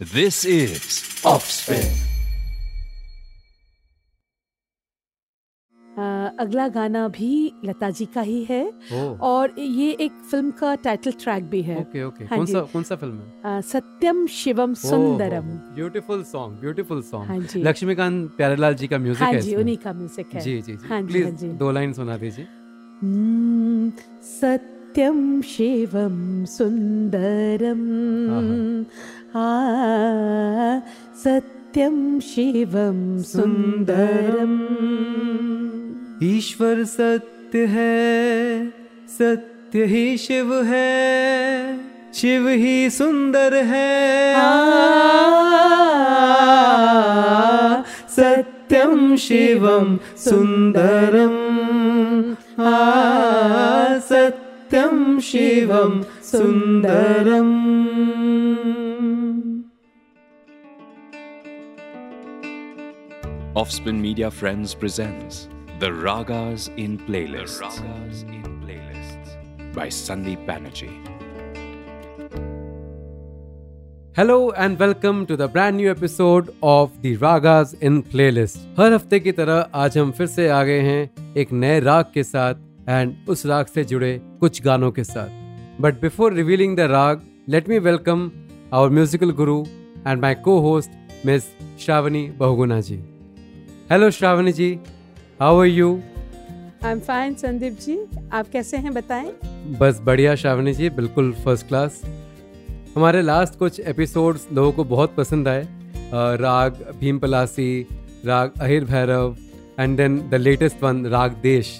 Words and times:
This 0.00 0.44
is 0.46 1.20
Offspin. 1.24 1.90
अ, 5.84 6.02
अगला 6.40 6.66
गाना 6.74 7.06
भी 7.14 7.30
लता 7.64 7.88
जी 7.98 8.04
का 8.14 8.20
ही 8.28 8.42
है 8.50 8.62
ओह 8.92 9.18
और 9.28 9.54
ये 9.58 9.90
एक 10.00 10.12
फ़िल्म 10.30 10.50
का 10.60 10.74
टाइटल 10.84 11.12
ट्रैक 11.22 11.44
भी 11.50 11.60
है। 11.62 11.76
ओके 11.80 12.02
ओके 12.04 12.24
हाँ 12.24 12.38
कौन 12.38 12.46
सा 12.46 12.60
कौन 12.72 12.82
सा 12.90 12.96
फ़िल्म 12.96 13.18
है? 13.18 13.56
अ, 13.58 13.60
Satyam 13.72 14.26
Shivam 14.36 14.74
Sundaram. 14.84 15.50
Beautiful 15.76 16.22
song 16.32 16.60
beautiful 16.60 17.02
song 17.10 17.28
हाँ 17.30 17.38
लक्ष्मीकांत 17.68 18.30
प्यारेलाल 18.36 18.74
जी 18.82 18.86
का 18.88 18.98
म्यूज़िक 18.98 19.22
हाँ 19.22 19.32
है 19.32 19.40
जी 19.40 19.54
उन्हीं 19.56 19.76
का 19.84 19.92
म्यूज़िक 19.92 20.34
है। 20.34 20.40
जी 20.40 20.60
जी 20.62 20.76
जी। 20.76 20.88
हाँ 20.88 21.02
जी, 21.02 21.22
हाँ 21.22 21.30
जी। 21.30 21.48
दो 21.64 21.70
लाइन 21.72 21.92
सुना 21.92 22.16
दीजिए। 22.16 22.44
हम्म, 23.02 23.90
सत्यम 24.40 25.40
शिवम 25.50 26.44
सुंदरम। 26.56 27.80
आ, 29.30 30.80
सत्यम 31.22 31.98
शिवम 32.20 32.96
सुंदरम 33.22 34.54
ईश्वर 36.28 36.82
सत्य 36.84 37.64
है 37.74 38.66
सत्य 39.18 39.84
ही 39.92 40.16
शिव 40.18 40.52
है 40.70 41.78
शिव 42.14 42.48
ही 42.48 42.90
सुंदर 42.90 43.54
है 43.70 44.34
आ, 44.34 44.42
सत्यम 48.16 49.16
शिवम 49.16 49.96
सुंदरम 50.24 51.38
आ, 52.64 53.98
Satyam 54.10 55.18
Shivam 55.30 56.02
Sundaram 56.32 57.58
Offspin 63.52 64.00
Media 64.00 64.30
Friends 64.30 64.76
presents 64.76 65.48
The 65.80 65.86
Ragas 65.88 66.70
in 66.76 66.96
Playlists. 66.98 67.58
The 67.58 67.82
Ragas 67.82 68.22
in 68.24 68.44
Playlists 68.60 69.74
by 69.74 69.88
Sandeep 69.88 70.46
Banerjee. 70.46 70.92
Hello 74.16 74.36
and 74.58 74.78
welcome 74.80 75.24
to 75.24 75.36
the 75.36 75.50
brand 75.52 75.76
new 75.76 75.90
episode 75.90 76.50
of 76.64 76.90
the 77.02 77.16
ragas 77.22 77.74
in 77.82 78.00
playlist 78.12 78.80
हर 78.80 78.92
हफ़्ते 78.92 79.20
की 79.20 79.32
तरह 79.32 79.66
आज 79.74 79.98
हम 79.98 80.10
फिर 80.12 80.26
से 80.28 80.48
आ 80.48 80.62
गए 80.64 80.80
हैं 80.80 81.34
एक 81.38 81.52
नए 81.52 81.78
राग 81.80 82.04
के 82.14 82.24
साथ 82.24 82.88
एंड 82.88 83.14
उस 83.28 83.46
राग 83.46 83.66
से 83.74 83.84
जुड़े 83.84 84.18
कुछ 84.40 84.62
गानों 84.62 84.90
के 84.92 85.04
साथ 85.04 85.80
but 85.80 86.00
before 86.00 86.34
revealing 86.34 86.76
the 86.76 86.90
raga 86.96 87.26
let 87.48 87.68
me 87.68 87.78
welcome 87.90 88.30
our 88.72 88.90
musical 88.90 89.30
guru 89.42 89.62
and 90.06 90.20
my 90.22 90.34
co 90.44 90.58
host 90.70 91.24
miss 91.26 91.54
Shravani 91.80 92.28
Bahuguna 92.38 92.80
ji 92.80 93.02
hello 93.90 94.10
Shravani 94.10 94.52
ji 94.52 94.68
how 95.40 95.58
are 95.60 95.66
you 95.66 95.88
I 96.84 96.90
am 96.92 96.98
fine 97.06 97.32
Sandeep 97.34 97.78
ji 97.80 97.96
आप 98.32 98.48
कैसे 98.52 98.76
हैं 98.76 98.92
बताएँ? 98.94 99.30
बस 99.80 100.00
बढ़िया 100.04 100.34
श्रावणी 100.34 100.72
जी 100.74 100.90
बिल्कुल 100.90 101.32
फ़र्स्ट 101.44 101.66
क्लास 101.68 102.00
हमारे 102.96 103.22
last 103.22 103.58
कुछ 103.58 103.80
episodes 103.80 104.46
लोगों 104.52 104.72
को 104.72 104.84
बहुत 104.84 105.14
पसंद 105.16 105.48
आए। 105.48 105.66
राग 106.42 106.78
भीम 107.00 107.18
पलासी 107.18 107.86
राग 108.26 108.60
Ahir 108.60 108.84
Bhairav 108.84 109.36
and 109.80 109.96
then 109.96 110.18
the 110.30 110.34
latest 110.34 110.82
one 110.82 111.04
raga 111.06 111.36
Desh. 111.42 111.78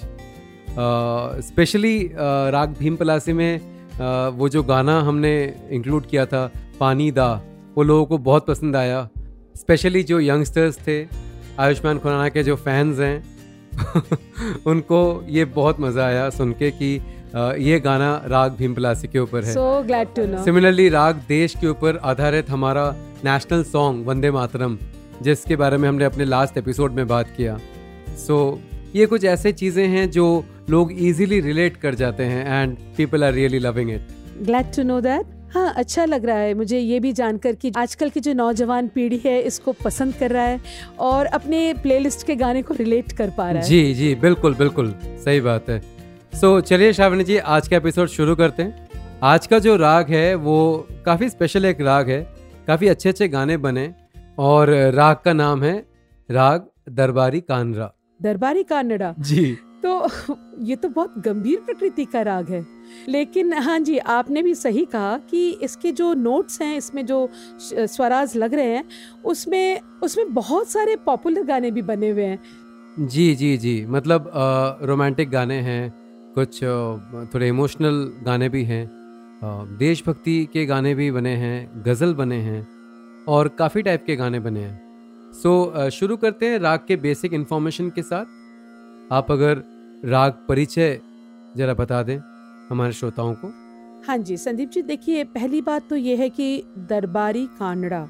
Specially 1.47 1.97
राग 2.17 2.75
भीम 2.79 2.95
पलासी 2.95 3.33
में 3.33 3.59
अ, 3.59 4.29
वो 4.29 4.49
जो 4.49 4.63
गाना 4.63 4.99
हमने 5.01 5.33
इंक्लूड 5.71 6.05
किया 6.05 6.25
था 6.25 6.49
पानी 6.79 7.11
दा 7.11 7.33
वो 7.77 7.83
लोगों 7.83 8.05
को 8.05 8.17
बहुत 8.29 8.47
पसंद 8.47 8.75
आया। 8.75 9.09
स्पेशली 9.57 10.03
जो 10.03 10.19
यंगस्टर्स 10.19 10.79
थे 10.87 11.03
आयुष्मान 11.61 11.99
खुराना 11.99 12.27
के 12.29 12.43
जो 12.43 12.55
फैंस 12.55 12.99
हैं 12.99 13.23
उनको 14.67 15.01
ये 15.29 15.45
बहुत 15.55 15.79
मज़ा 15.79 16.05
आया 16.05 16.29
सुन 16.29 16.51
के 16.53 16.71
कि 16.71 16.93
ये 17.65 17.79
गाना 17.79 18.09
राग 18.27 18.55
भीम 18.57 18.73
पलासी 18.75 19.07
के 19.07 19.19
ऊपर 19.19 19.43
है। 19.43 19.53
So 19.53 19.81
glad 19.83 20.07
to 20.15 20.25
know 20.25 20.43
similarly 20.43 20.87
राग 20.89 21.21
देश 21.27 21.55
के 21.61 21.67
ऊपर 21.67 21.97
आधारित 22.03 22.49
हमारा 22.49 22.89
नेशनल 23.25 23.63
सॉन्ग 23.63 24.07
वंदे 24.07 24.31
मातरम 24.31 24.77
जिसके 25.21 25.55
बारे 25.55 25.77
में 25.77 25.87
हमने 25.89 26.05
अपने 26.05 26.25
लास्ट 26.25 26.57
एपिसोड 26.57 26.91
में 26.91 27.07
बात 27.07 27.33
किया। 27.37 27.57
सो 28.17 28.37
so, 28.51 28.95
ये 28.95 29.05
कुछ 29.05 29.25
ऐसे 29.25 29.51
चीज़ें 29.51 29.87
हैं 29.87 30.09
जो 30.11 30.25
लोग 30.69 30.91
इजीली 30.91 31.39
रिलेट 31.41 31.77
कर 31.77 31.95
जाते 31.95 32.23
हैं 32.23 32.61
and 32.61 32.77
people 32.97 33.23
are 33.23 33.33
really 33.33 33.59
loving 33.59 33.89
it 33.89 34.07
glad 34.41 34.73
to 34.75 34.83
know 34.83 34.99
that 35.01 35.25
हाँ 35.53 35.73
अच्छा 35.77 36.05
लग 36.05 36.25
रहा 36.25 36.37
है 36.37 36.53
मुझे 36.53 36.79
ये 36.79 36.99
भी 36.99 37.11
जानकर 37.13 37.55
कि 37.55 37.71
आजकल 37.77 38.09
की 38.09 38.19
जो 38.19 38.33
नौजवान 38.33 38.87
पीढ़ी 38.87 39.17
है 39.25 39.41
इसको 39.41 39.71
पसंद 39.73 40.13
कर 40.15 40.31
रहा 40.31 40.43
है 40.43 40.59
और 40.99 41.25
अपने 41.25 41.73
प्लेलिस्ट 41.73 42.25
के 42.27 42.35
गाने 42.35 42.61
को 42.61 42.73
रिलेट 42.73 43.11
कर 43.11 43.29
पा 43.29 43.49
रहा 43.51 43.61
है। 43.61 43.67
जी 43.67 43.93
जी 43.93 44.13
बिल्कुल 44.15 44.55
बिल्कुल 44.55 44.93
सही 45.05 45.41
बात 45.41 45.69
है। 45.69 45.79
सो 45.79 46.59
so, 46.59 46.65
चलिए 46.65 46.93
श्रावणी 46.93 47.23
जी 47.23 47.37
आज 47.37 47.67
का 47.67 47.77
एपिसोड 47.77 48.07
शुरू 48.07 48.35
करते 48.35 48.63
हैं। 48.63 48.89
आज 49.23 49.47
का 49.47 49.59
जो 49.59 49.75
राग 49.75 50.09
है 50.09 50.33
वो 50.35 50.87
काफ़ी 51.05 51.29
स्पेशल 51.29 51.65
एक 51.65 51.81
राग 51.81 52.09
है। 52.09 52.21
काफ़ी 52.67 52.87
अच्छे 52.87 53.09
अच्छे 53.09 53.27
गाने 53.27 53.57
बने 53.57 53.93
और 54.39 54.69
राग 54.93 55.17
का 55.25 55.33
नाम 55.33 55.63
है 55.63 55.77
राग 56.29 56.67
दरबारी 56.89 57.39
कानरा 57.41 57.91
दरबारी 58.21 58.63
कानड़ा? 58.63 59.13
जी। 59.19 59.57
तो 59.85 60.07
ये 60.61 60.75
तो 60.75 60.89
बहुत 60.89 61.13
गंभीर 61.17 61.59
प्रकृति 61.59 62.05
का 62.05 62.21
राग 62.21 62.49
है। 62.49 62.65
लेकिन 63.09 63.53
हाँ 63.55 63.77
जी, 63.79 63.97
आपने 63.97 64.41
भी 64.43 64.53
सही 64.55 64.85
कहा 64.85 65.17
कि 65.29 65.49
इसके 65.63 65.91
जो 65.91 66.13
नोट्स 66.15 66.61
हैं, 66.61 66.75
इसमें 66.77 67.05
जो 67.05 67.29
स्वराज 67.61 68.35
लग 68.37 68.53
रहे 68.53 68.65
हैं, 68.67 68.83
उसमें 69.25 69.79
उसमें 70.03 70.33
बहुत 70.33 70.69
सारे 70.69 70.95
पॉपुलर 71.05 71.43
गाने 71.43 71.71
भी 71.71 71.81
बने 71.83 72.09
हुए 72.09 72.25
हैं। 72.25 72.39
जी 72.99 73.33
जी 73.35 73.57
जी। 73.57 73.85
मतलब 73.87 74.31
रोमांटिक 74.83 75.29
गाने 75.29 75.59
हैं, 75.61 75.93
कुछ 76.35 76.63
थोड़े 77.33 77.47
इमोशनल 77.47 78.03
गाने 78.25 78.49
भी 78.49 78.63
हैं 78.63 78.89
देशभक्ति 79.77 80.43
के 80.53 80.65
गाने 80.65 80.93
भी 80.95 81.11
बने 81.11 81.35
हैं, 81.35 81.83
गज़ल 81.85 82.13
बने 82.13 82.35
हैं, 82.37 82.67
और 83.27 83.47
काफ़ी 83.59 83.81
टाइप 83.81 84.03
के 84.05 84.15
गाने 84.15 84.39
बने 84.39 84.59
हैं। 84.59 85.31
सो 85.33 85.89
शुरू 85.91 86.17
करते 86.17 86.49
हैं 86.49 86.59
राग 86.59 86.79
के 86.87 86.95
बेसिक 86.97 87.33
इन्फॉर्मेशन 87.33 87.89
के 87.89 88.01
साथ। 88.03 89.13
आप 89.13 89.31
अगर 89.31 89.63
राग 90.05 90.45
परिचय 90.49 90.99
ज़रा 91.57 91.73
बता 91.73 92.01
दें। 92.03 92.17
हमारे 92.71 92.93
श्रोताओं 92.93 93.33
को? 93.33 93.47
हाँ 94.07 94.17
जी 94.17 94.35
संदीप 94.37 94.69
जी 94.69 94.81
देखिए 94.81 95.23
पहली 95.23 95.61
बात 95.61 95.87
तो 95.89 95.95
ये 95.95 96.15
है 96.15 96.29
कि 96.29 96.63
दरबारी 96.89 97.45
कानड़ा 97.59 98.07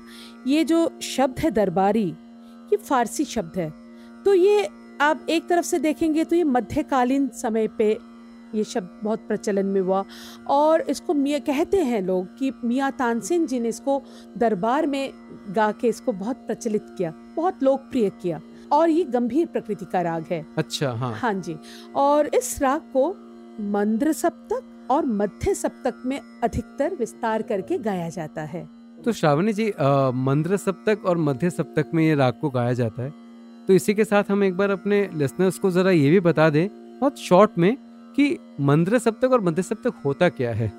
ये 0.48 0.64
जो 0.64 0.90
शब्द 1.02 1.40
है 1.40 1.52
दरबारी 1.52 2.08
ये 2.72 2.78
फारसी 2.78 3.26
शब्द 3.26 3.58
है। 3.58 3.70
तो 4.26 4.34
ये 4.34 4.68
आप 5.02 5.26
एक 5.30 5.48
तरफ़ 5.50 5.66
से 5.66 5.80
देखेंगे 5.80 6.24
तो 6.24 6.36
ये 6.36 6.44
मध्यकालीन 6.44 7.28
समय 7.36 7.68
पे 7.78 7.90
ये 8.56 8.64
शब्द 8.64 9.00
बहुत 9.04 9.20
प्रचलन 9.28 9.66
में 9.66 9.80
हुआ 9.82 10.04
और 10.50 10.82
इसको 10.90 11.14
मियाँ 11.14 11.40
कहते 11.40 11.82
हैं 11.84 12.02
लोग 12.02 12.28
कि 12.38 12.52
मियाँ 12.64 12.92
तानसेन 12.92 13.48
जी 13.48 13.60
ने 13.60 13.70
इसको 13.70 14.02
दरबार 14.38 14.88
में 14.88 15.12
गा 15.50 15.72
के 15.72 15.88
इसको 15.88 16.12
बहुत 16.14 16.46
प्रचलित 16.48 16.86
किया 16.98 17.14
बहुत 17.36 17.64
लोकप्रिय 17.64 18.10
किया 18.22 18.40
और 18.72 18.90
ये 18.90 19.04
गंभीर 19.04 19.46
प्रकृति 19.48 19.86
का 19.86 20.02
राग 20.02 20.26
है। 20.32 20.46
अच्छा 20.58 20.92
हाँ। 20.92 21.14
हाँ 21.14 21.34
जी 21.34 21.56
और 21.96 22.28
इस 22.36 22.62
राग 22.62 22.82
को 22.94 23.10
मंद्र 23.62 24.12
सप्तक 24.14 24.88
और 24.92 25.06
मध्य 25.06 25.54
सप्तक 25.54 26.02
में 26.06 26.20
अधिकतर 26.44 26.96
विस्तार 27.00 27.42
करके 27.42 27.78
गाया 27.78 28.08
जाता 28.10 28.42
है। 28.44 28.68
तो 29.06 29.12
श्रावणी 29.12 29.54
जी 29.54 29.68
मंद्र 30.16 30.58
सप्तक 30.58 31.06
और 31.06 31.18
मध्य 31.18 31.50
सप्तक 31.50 31.92
में 31.94 32.04
ये 32.04 32.16
राग 32.16 32.34
को 32.42 32.50
गाया 32.50 32.74
जाता 32.74 33.02
है। 33.04 33.14
तो 33.68 33.74
इसी 33.74 33.94
के 33.94 34.04
साथ 34.06 34.32
हम 34.32 34.44
एक 34.44 34.56
बार 34.58 34.70
अपने 34.70 35.08
लिसनर्स 35.14 35.58
को 35.60 35.72
ज़रा 35.72 35.92
ये 35.92 36.10
भी 36.10 36.20
बता 36.20 36.50
दें 36.50 36.68
बहुत 37.00 37.20
शॉर्ट 37.20 37.52
में 37.58 37.76
कि 38.16 38.38
मंद्र 38.62 39.00
सप्तक 39.00 39.32
और 39.32 39.42
मध्य 39.42 39.62
सप्तक 39.62 40.02
होता 40.06 40.30
क्या 40.30 40.54
है? 40.54 40.72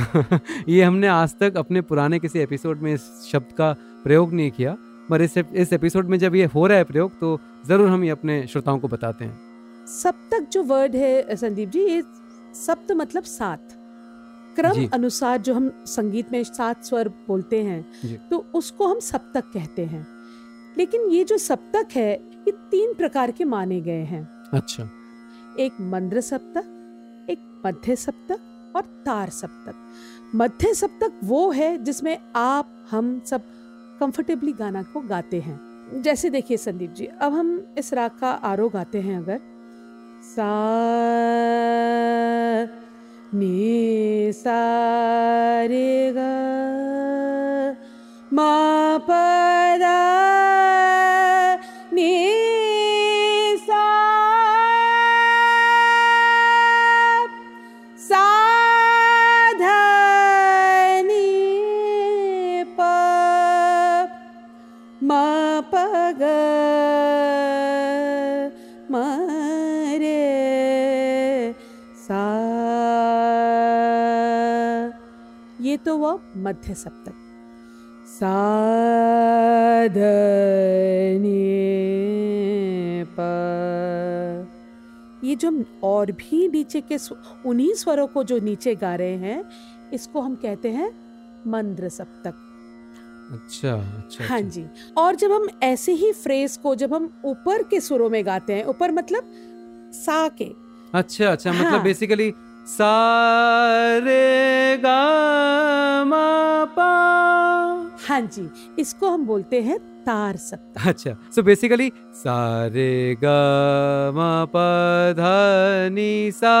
ये 0.68 0.82
हमने 0.82 1.06
आज 1.06 1.34
तक 1.40 1.56
अपने 1.56 1.80
पुराने 1.82 2.18
किसी 2.18 2.38
एपिसोड 2.38 2.78
में 2.78 2.92
इस 2.94 3.02
शब्द 3.32 3.52
का 3.52 3.72
प्रयोग 4.04 4.32
नहीं 4.32 4.50
किया 4.50 4.76
पर 5.10 5.22
इस 5.22 5.36
इस 5.38 5.72
एपिसोड 5.72 6.08
में 6.08 6.18
जब 6.18 6.34
ये 6.34 6.44
हो 6.44 6.66
रहा 6.66 6.78
है 6.78 6.84
प्रयोग 6.84 7.18
तो 7.20 7.38
ज़रूर 7.68 7.88
हम 7.88 8.04
ये 8.04 8.10
अपने 8.10 8.46
श्रोताओं 8.46 8.78
को 8.78 8.88
बताते 8.88 9.24
हैं। 9.24 9.38
सप्तक 9.88 10.48
जो 10.52 10.62
वर्ड 10.62 10.96
है 10.96 11.36
संदीप 11.36 11.68
जी 11.68 11.80
ये 11.80 12.02
सप्त 12.54 12.92
मतलब 12.92 13.22
सात। 13.22 13.76
क्रम 14.56 14.86
अनुसार 14.94 15.38
जो 15.38 15.54
हम 15.54 15.70
संगीत 15.86 16.32
में 16.32 16.42
सात 16.44 16.84
स्वर 16.84 17.08
बोलते 17.28 17.62
हैं 17.62 18.28
तो 18.28 18.38
उसको 18.54 18.86
हम 18.86 19.00
सप्तक 19.00 19.50
कहते 19.54 19.84
हैं। 19.84 20.06
लेकिन 20.78 21.08
ये 21.10 21.24
जो 21.24 21.38
सप्तक 21.38 21.88
है 21.92 22.12
ये 22.14 22.52
तीन 22.70 22.94
प्रकार 22.94 23.30
के 23.30 23.44
माने 23.44 23.80
गए 23.80 24.04
हैं। 24.04 24.22
अच्छा। 24.52 24.88
एक 25.58 25.80
मंद्र 25.82 26.20
सप्तक 26.20 27.26
एक 27.30 27.38
मध्य 27.66 27.96
सप्तक 27.96 28.72
और 28.76 28.82
तार 29.06 29.30
सप्तक। 29.30 29.74
मध्य 30.34 30.74
सप्तक 30.74 31.20
वो 31.24 31.50
है 31.50 31.76
जिसमें 31.78 32.16
आप 32.36 32.86
हम 32.90 33.20
सब 33.26 33.42
कंफर्टेबली 34.00 34.52
गाना 34.52 34.82
को 34.82 35.00
गाते 35.00 35.40
हैं। 35.40 36.02
जैसे 36.02 36.30
देखिए 36.30 36.56
संदीप 36.56 36.90
जी 36.90 37.06
अब 37.06 37.32
हम 37.32 37.74
इस 37.78 37.92
राग 37.94 38.10
का 38.20 38.30
आरोह 38.30 38.70
गाते 38.70 39.00
हैं 39.00 39.18
अगर। 39.18 39.40
सा 40.22 40.70
नि 43.34 43.80
मा 48.32 48.50
मध्य 76.36 76.74
सप्तक 76.74 77.14
साधनी 78.10 78.88
ये 85.24 85.34
जो 85.36 85.50
और 85.82 86.12
भी 86.12 86.46
नीचे 86.48 86.80
के 86.80 86.96
उन्हीं 87.46 87.72
स्वरों 87.74 88.06
को 88.06 88.22
जो 88.24 88.38
नीचे 88.38 88.74
गा 88.74 88.94
रहे 88.94 89.16
हैं 89.16 89.90
इसको 89.92 90.20
हम 90.20 90.34
कहते 90.34 90.70
हैं 90.70 90.90
मंद्र 91.46 91.88
सप्तक 91.88 92.46
अच्छा 93.32 93.72
अच्छा 93.72 94.24
हाँ 94.24 94.38
अच्छा। 94.38 94.48
जी 94.50 94.64
और 94.98 95.16
जब 95.16 95.32
हम 95.32 95.46
ऐसे 95.62 95.92
ही 95.92 96.12
फ्रेज 96.12 96.56
को 96.56 96.74
जब 96.74 96.94
हम 96.94 97.10
ऊपर 97.24 97.62
के 97.62 97.80
सुरों 97.80 98.08
में 98.10 98.24
गाते 98.26 98.54
हैं 98.54 98.64
ऊपर 98.64 98.92
मतलब 98.92 99.32
सा 99.94 100.28
के 100.28 100.50
अच्छा 100.94 101.30
अच्छा 101.32 101.50
हाँ, 101.50 101.58
मतलब 101.60 101.72
हाँ। 101.72 101.82
बेसिकली 101.82 102.32
सारे 102.70 104.26
गा 104.84 104.98
हाँ 108.08 108.20
जी 108.20 108.48
इसको 108.78 109.08
हम 109.08 109.24
बोलते 109.26 109.60
हैं 109.62 109.78
तार 110.04 110.36
सप्तक 110.36 110.86
अच्छा 110.88 111.16
सो 111.34 111.42
बेसिकली 111.42 111.92
सारे 112.14 113.16
गा 113.24 113.40
सा 116.40 116.54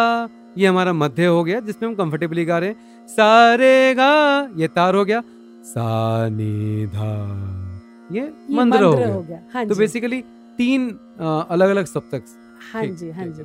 ये 0.58 0.66
हमारा 0.66 0.92
मध्य 0.92 1.26
हो 1.26 1.42
गया 1.44 1.60
जिसमें 1.60 1.88
हम 1.88 1.94
कंफर्टेबली 1.94 2.44
गा 2.44 2.58
रहे 2.58 2.68
हैं। 2.68 3.06
सारे 3.08 3.94
गा 3.94 4.12
ये 4.56 4.68
तार 4.68 4.94
हो 4.94 5.04
गया 5.04 5.22
सा 5.64 6.28
नी 6.28 6.86
धा 6.86 7.12
ये 8.12 8.20
ये 8.20 8.56
मंत्र 8.56 8.82
हो 8.82 8.92
गया। 8.92 9.12
हो 9.14 9.22
गया 9.22 9.40
हाँ 9.54 9.66
तो 9.66 9.74
बेसिकली 9.74 10.20
तीन 10.58 10.88
अलग 11.50 11.70
अलग 11.70 11.84
सप्तक। 11.84 12.22
हाँ 12.72 12.84
जी 12.84 13.10
हाँ 13.10 13.26
जी। 13.26 13.42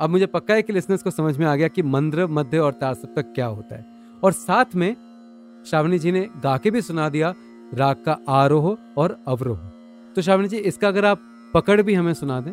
अब 0.00 0.10
मुझे 0.10 0.26
पक्का 0.26 0.54
है 0.54 0.62
कि 0.62 0.72
लिसनर्स 0.72 1.02
को 1.02 1.10
समझ 1.10 1.36
में 1.36 1.46
आ 1.46 1.56
गया 1.56 1.68
कि 1.68 1.82
मंद्र 1.82 2.26
मध्य 2.26 2.58
और 2.58 2.72
तार 2.72 2.94
सप्तक 2.94 3.32
क्या 3.34 3.46
होता 3.46 3.76
है। 3.76 3.86
और 4.24 4.32
साथ 4.32 4.64
में 4.74 4.96
श्रावणी 5.66 5.98
जी 5.98 6.12
ने 6.12 6.20
गा 6.20 6.56
के 6.56 6.70
भी 6.70 6.82
सुना 6.82 7.08
दिया, 7.08 7.34
राग 7.74 7.96
का 7.96 8.18
आरोह 8.28 8.78
और 8.96 9.18
अवरोह। 9.28 9.58
तो 10.16 10.22
श्रावणी 10.22 10.48
जी, 10.48 10.56
इसका 10.56 10.88
अगर 10.88 11.04
आप 11.04 11.20
पकड़ 11.54 11.82
भी 11.82 11.94
हमें 11.94 12.14
सुना 12.14 12.40
दें। 12.40 12.52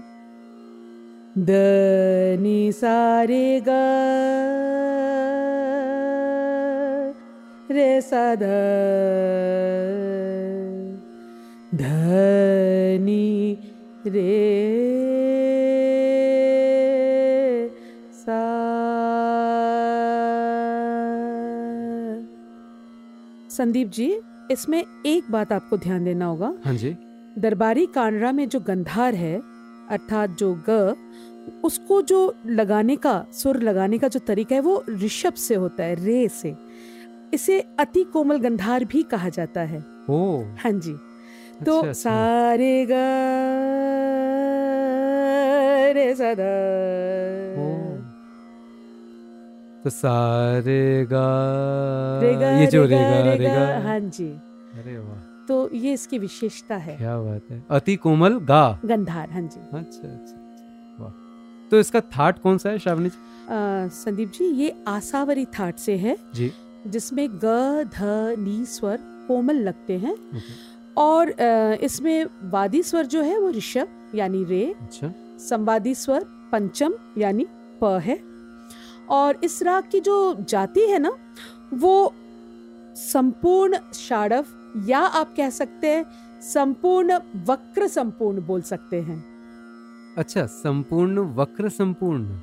द 1.37 1.47
नि 2.41 2.71
सा 2.71 3.23
रे 3.23 3.61
ग, 3.61 3.69
रे 7.71 8.01
सा 8.01 8.35
ध 8.35 8.41
ध 11.75 11.91
रे 14.07 14.90
संदीप 23.57 23.87
जी 23.91 24.11
इसमें 24.51 24.83
एक 25.05 25.31
बात 25.31 25.51
आपको 25.53 25.77
ध्यान 25.77 26.03
देना 26.03 26.25
होगा 26.25 26.53
हाँ 26.65 26.73
जी 26.73 26.95
दरबारी 27.39 27.85
कानड़ा 27.95 28.31
में 28.31 28.47
जो 28.49 28.59
गंधार 28.59 29.15
है 29.15 29.35
अर्थात 29.89 30.37
जो 30.39 30.53
ग 30.69 30.95
उसको 31.65 32.01
जो 32.01 32.19
लगाने 32.47 32.95
का 32.95 33.13
सुर 33.33 33.57
लगाने 33.63 33.97
का 33.97 34.07
जो 34.07 34.19
तरीका 34.19 34.55
है 34.55 34.61
वो 34.61 34.83
ऋषभ 35.03 35.33
से 35.43 35.55
होता 35.55 35.83
है 35.83 35.95
रे 36.05 36.27
से 36.31 36.53
इसे 37.33 37.59
अति 37.79 38.03
कोमल 38.13 38.37
गंधार 38.39 38.85
भी 38.85 39.03
कहा 39.11 39.29
जाता 39.29 39.61
है 39.71 39.79
ओ 40.09 40.19
हाँ 40.63 40.71
जी 40.71 40.91
अच्छा, 40.91 41.65
तो 41.65 41.79
अच्छा। 41.79 41.91
सारे 41.93 42.85
ग 42.91 42.99
रे 45.95 46.13
सा 46.15 46.33
ध। 46.33 46.41
ओ। 47.59 47.60
तो 49.83 49.89
सारे 49.89 51.05
गा 51.11 51.27
रेगा 52.21 52.49
ये 52.51 52.65
जो 52.67 52.83
रेगा, 52.83 52.97
रेगा 52.97 53.33
रेगा, 53.33 53.53
रेगा। 53.53 53.79
हाँ 53.87 53.99
जी। 53.99 54.27
अरे 54.27 54.97
वाह। 54.97 55.19
तो 55.47 55.69
ये 55.73 55.93
इसकी 55.93 56.17
विशेषता 56.19 56.75
है। 56.75 56.95
क्या 56.97 57.17
बात 57.19 57.51
है। 57.51 57.63
अति 57.71 57.95
कोमल 57.95 58.37
गा। 58.49 58.79
गंधार 58.85 59.29
हाँ 59.31 59.41
जी। 59.41 59.59
अच्छा 59.59 59.77
अच्छा 59.77 60.09
अच्छा, 60.09 60.97
वाह। 60.99 61.11
तो 61.71 61.79
इसका 61.79 62.01
थाट 62.01 62.39
कौन 62.39 62.57
सा 62.57 62.69
है 62.69 62.79
श्रावणी 62.79 63.09
जी? 63.09 63.17
संदीप 63.95 64.31
जी 64.31 64.45
ये 64.55 64.73
आसावरी 64.87 65.45
थाट 65.59 65.77
से 65.77 65.95
है। 65.97 66.17
जी। 66.35 66.51
जिसमें 66.87 67.27
ग 67.33 67.89
ध 67.95 68.35
नी 68.39 68.63
स्वर 68.65 68.97
कोमल 69.27 69.55
लगते 69.63 69.97
हैं। 69.97 70.15
और 70.97 71.29
इसमें 71.83 72.25
वादी 72.51 72.83
स्वर 72.83 73.05
जो 73.05 73.21
है 73.21 73.37
वो 73.39 73.49
ऋषभ 73.49 74.11
यानी 74.15 74.43
रे। 74.43 74.63
अच्छा। 74.81 75.13
संवादी 75.39 75.95
स्वर 75.95 76.25
पंचम 76.51 76.93
यानी 77.17 77.45
प 77.83 77.99
है। 78.05 78.19
और 79.11 79.39
इस 79.43 79.61
राग 79.63 79.83
की 79.91 79.99
जो 79.99 80.15
जाति 80.49 80.81
है 80.81 80.99
ना 80.99 81.11
वो 81.73 82.13
संपूर्ण 82.95 83.77
शाड़व 83.93 84.45
या 84.87 84.99
आप 84.99 85.33
कह 85.37 85.49
सकते 85.49 85.87
हैं 85.87 86.05
संपूर्ण 86.41 87.19
वक्र 87.47 87.87
संपूर्ण 87.87 88.41
बोल 88.41 88.61
सकते 88.61 89.01
हैं। 89.01 89.23
अच्छा 90.17 90.45
संपूर्ण 90.45 91.19
वक्र 91.35 91.69
संपूर्ण। 91.69 92.39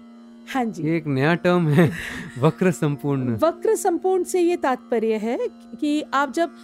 हाँ 0.54 0.64
जी। 0.64 0.88
एक 0.96 1.06
नया 1.06 1.34
टर्म 1.34 1.68
है 1.68 1.90
वक्र 2.38 2.70
संपूर्ण। 2.70 3.36
वक्र 3.42 3.74
संपूर्ण 3.76 4.24
से 4.24 4.40
ये 4.40 4.56
तात्पर्य 4.56 5.16
है 5.16 5.38
कि 5.80 6.02
आप 6.14 6.32
जब 6.32 6.54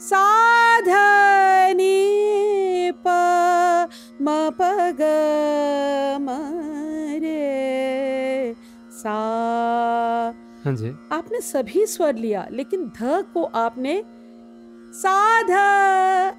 साधनी 0.00 1.96
प 3.06 3.08
म 4.22 4.50
प 4.60 4.60
ग 5.00 5.02
म 6.20 6.28
सा। 9.00 9.16
हाँ 10.64 10.74
जी। 10.76 10.88
आपने 11.12 11.40
सभी 11.40 11.86
स्वर 11.86 12.14
लिया 12.14 12.46
लेकिन 12.52 12.84
ध 12.86 13.24
को 13.34 13.42
आपने 13.42 14.02
साध 14.94 15.50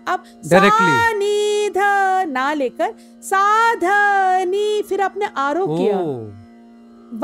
आप 0.07 0.23
नी 1.17 1.69
ध 1.69 1.77
ना 2.29 2.53
लेकर 2.53 2.93
साध 3.23 3.79
नी 4.47 4.81
फिर 4.81 5.01
आपने 5.01 5.25
आरोह 5.37 5.77
किया। 5.77 5.97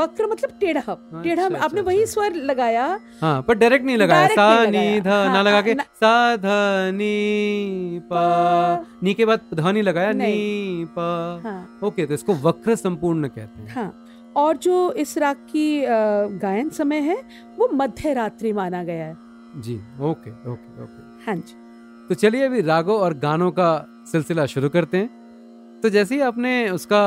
वक्र 0.03 0.25
मतलब 0.25 0.49
टेढ़ा। 0.59 0.81
टेढ़ा 1.23 1.45
अच्छा, 1.45 1.59
आपने 1.59 1.79
अच्छा, 1.79 1.81
वही 1.81 2.01
अच्छा। 2.01 2.11
स्वर 2.13 2.33
लगाया। 2.33 2.99
हाँ 3.21 3.41
पर 3.41 3.53
डायरेक्ट 3.53 3.85
नहीं 3.85 3.97
लगाया। 3.97 4.27
सा 4.27 4.65
नी। 4.65 4.99
ध 4.99 5.07
ना 5.07 5.29
हाँ, 5.29 5.43
लगा 5.43 5.61
के 5.61 5.73
ना- 5.73 5.87
सा 5.87 6.35
ध 6.37 6.41
नी 6.95 7.99
पा। 8.03 8.85
नी 9.03 9.13
के 9.13 9.25
बाद 9.25 9.41
ध 9.53 9.59
नहीं 9.59 9.83
लगाया 9.83 10.11
नी 10.11 10.85
पा। 10.85 11.41
हाँ। 11.43 11.79
ओके 11.83 12.05
तो 12.05 12.13
इसको 12.13 12.33
वक्र 12.33 12.75
संपूर्ण 12.75 13.27
कहते 13.27 13.61
हैं। 13.61 13.75
हाँ। 13.75 14.06
और 14.37 14.57
जो 14.57 14.91
इस 14.93 15.17
राग 15.17 15.35
की 15.49 15.83
गायन 16.39 16.69
समय 16.69 16.99
है 17.01 17.17
वो 17.57 17.69
मध्य 17.73 18.13
रात्रि 18.13 18.51
माना 18.53 18.83
गया 18.83 19.05
है। 19.05 19.15
जी 19.57 19.75
ओके 20.01 20.31
ओके 20.51 20.83
ओके। 20.83 21.25
हाँ 21.25 21.35
जी। 21.37 21.53
तो 22.09 22.15
चलिए 22.15 22.45
अभी 22.45 22.61
रागों 22.63 22.99
और 22.99 23.13
गानों 23.19 23.51
का 23.51 23.69
सिलसिला 24.11 24.45
शुरू 24.45 24.69
करते 24.69 24.97
हैं। 24.97 25.79
तो 25.83 25.89
जैसे 25.89 26.15
ही 26.15 26.21
आपने 26.21 26.69
उसका 26.69 27.01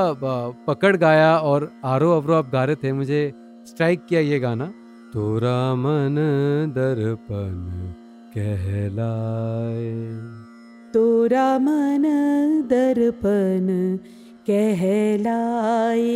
पकड़ 0.67 0.97
गाया 0.97 1.37
और 1.39 1.71
आरो 1.85 2.11
अवरो 2.13 2.35
आप 2.35 2.51
गा 2.53 2.65
रहे 2.65 2.77
थे 2.77 2.93
मुझे 2.93 3.23
स्ट्राइक 3.67 4.05
किया 4.07 4.21
ये 4.23 4.39
गाना। 4.41 4.67
तोरा 5.13 5.75
मन 5.77 6.17
दर्पण 6.75 7.57
कहलाए। 8.35 9.89
तोरा 10.95 11.49
मन 11.59 12.05
दर्पण 12.71 13.67
कहलाए 14.51 16.07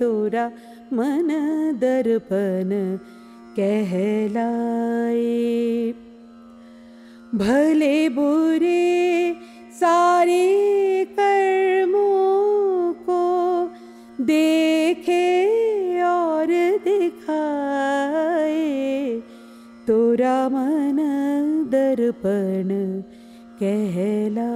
तोरा 0.00 0.44
मन 0.92 1.28
दर्पण 1.80 2.70
कहलाए। 3.58 5.14
भले 7.34 7.98
बुरे 8.08 8.84
सारे 9.80 10.44
कर्मों 11.18 12.92
को 13.08 13.24
देखे 14.24 15.28
और 16.02 16.48
दिखाए, 16.84 18.66
तोरा 19.86 20.38
मन 20.48 20.98
दर्पण 21.72 22.68
कहलाए 23.62 24.49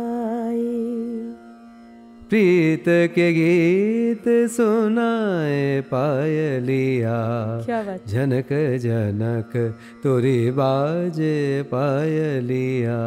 प्रीत 2.30 2.84
के 3.14 3.32
गीत 3.32 4.24
सुनाए 4.50 5.80
पायलिया। 5.84 7.16
जनक 8.08 8.48
जनक 8.82 9.52
तोरी 10.02 10.50
बाजे 10.50 11.62
पायलिया। 11.64 12.98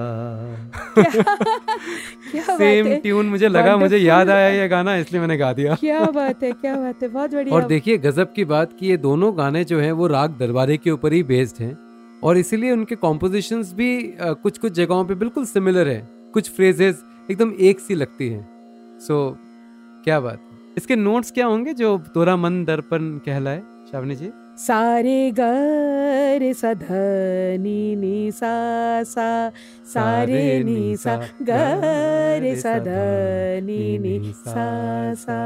सेम 2.58 2.94
ट्यून 2.96 3.26
मुझे 3.26 3.48
लगा 3.48 3.78
मुझे 3.78 3.98
याद 3.98 4.30
आया 4.30 4.50
ये 4.50 4.68
गाना 4.68 4.96
इसलिए 4.96 5.22
मैंने 5.22 5.38
गा 5.38 5.52
दिया। 5.54 5.76
क्या 5.76 6.04
बात 6.12 6.44
है 6.44 6.52
क्या 6.52 6.76
बात 6.76 7.04
है 7.04 7.10
बहुत 7.10 7.34
बढ़िया। 7.34 7.56
और 7.56 7.68
देखिए 7.68 7.98
गजब 7.98 8.34
की 8.34 8.46
बात 8.46 8.74
कि 8.80 8.88
ये 8.88 8.98
दोनों 8.98 9.38
गाने 9.38 9.64
जो 9.64 9.80
हैं 9.80 9.92
वो 9.92 10.08
राग 10.08 10.38
दरबारे 10.40 10.78
के 10.78 10.92
ऊपर 10.92 11.14
ही 11.14 11.24
बेस्ड 11.24 11.62
हैं। 11.64 11.78
और 12.24 12.38
इसीलिए 12.38 12.72
उनके 12.72 12.96
कॉम्पोजिशंस 12.98 13.74
भी 13.74 13.90
कुछ 14.22 14.58
कुछ 14.58 14.74
जगहों 14.74 15.04
पे 15.06 15.16
बिल्कुल 15.16 15.46
सिमिलर 15.46 15.88
है। 15.88 16.08
कुछ 16.34 16.50
फ्रेजेस 16.52 17.04
एकदम 17.32 17.54
एक 17.60 17.80
सी 17.80 17.96
लगती 17.96 18.30
हैं। 18.30 18.57
सो 19.00 19.14
so, 19.30 19.38
क्या 20.04 20.20
बात 20.20 20.40
इसके 20.78 20.96
नोट्स 20.96 21.32
क्या 21.32 21.46
होंगे 21.46 21.74
जो 21.74 21.98
तोरा 22.14 22.36
मन 22.38 22.64
दर्पण 22.66 23.18
कहलाए 23.26 23.62
शावनी 23.92 24.16
जी? 24.16 24.30
सारे 24.58 25.32
गर 25.32 26.54
सधनी 26.54 27.96
नि 27.96 28.32
सा 28.32 28.54
सा 29.04 29.28
सारे 29.94 30.64
नि 30.64 30.96
सा 30.98 31.16
गर 31.42 32.56
सधनी 32.56 33.98
नि 34.00 34.34
सा 34.36 35.14
सा। 35.16 35.38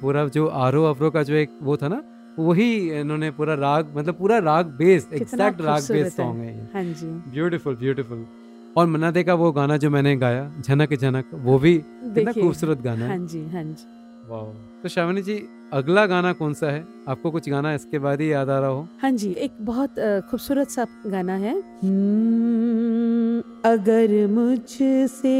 पूरा 0.00 0.26
जो 0.28 0.46
आरो 0.64 0.84
अवरो 0.84 1.10
का 1.10 1.22
जो 1.22 1.34
एक 1.34 1.58
वो 1.62 1.76
था 1.76 1.88
ना 1.88 2.02
वही 2.38 2.70
इन्होंने 3.00 3.30
पूरा 3.30 3.54
राग 3.54 3.92
मतलब 3.96 4.14
पूरा 4.14 4.38
राग 4.38 4.66
बेस्ड 4.78 5.12
एग्जैक्ट 5.14 5.60
राग 5.60 5.82
बेस्ड 5.92 6.16
सॉन्ग 6.16 6.40
है। 6.40 6.70
हाँ 6.74 6.84
जी। 6.84 7.06
ब्यूटीफुल 7.32 7.76
ब्यूटीफुल 7.76 8.26
और 8.76 8.86
मन्ना 8.86 9.10
दे 9.10 9.22
का 9.24 9.34
वो 9.40 9.50
गाना 9.52 9.76
जो 9.82 9.90
मैंने 9.90 10.14
गाया 10.16 10.44
झनक 10.66 10.92
झनक 10.94 11.26
वो 11.44 11.58
भी 11.58 11.74
कितना 11.78 12.32
खूबसूरत 12.32 12.78
गाना 12.82 13.08
हाँ। 13.08 13.18
जी 13.32 13.42
हाँ 13.52 13.62
जी। 13.64 13.84
वाह। 14.28 14.44
तो 14.82 14.88
श्रावणी 14.88 15.22
जी 15.22 15.36
अगला 15.72 16.04
गाना 16.06 16.32
कौन 16.38 16.52
सा 16.54 16.70
है? 16.70 16.84
आपको 17.08 17.30
कुछ 17.30 17.48
गाना 17.50 17.74
इसके 17.74 17.98
बाद 17.98 18.20
ही 18.20 18.32
याद 18.32 18.50
आ 18.50 18.58
रहा 18.60 18.68
हो? 18.70 18.86
हाँ 19.02 19.10
जी 19.10 19.30
एक 19.46 19.52
बहुत 19.60 19.94
खूबसूरत 20.30 20.70
सा 20.70 20.86
गाना 21.06 21.34
है। 21.44 21.54
हम्म, 21.82 23.42
अगर 23.70 24.26
मुझसे 24.30 25.38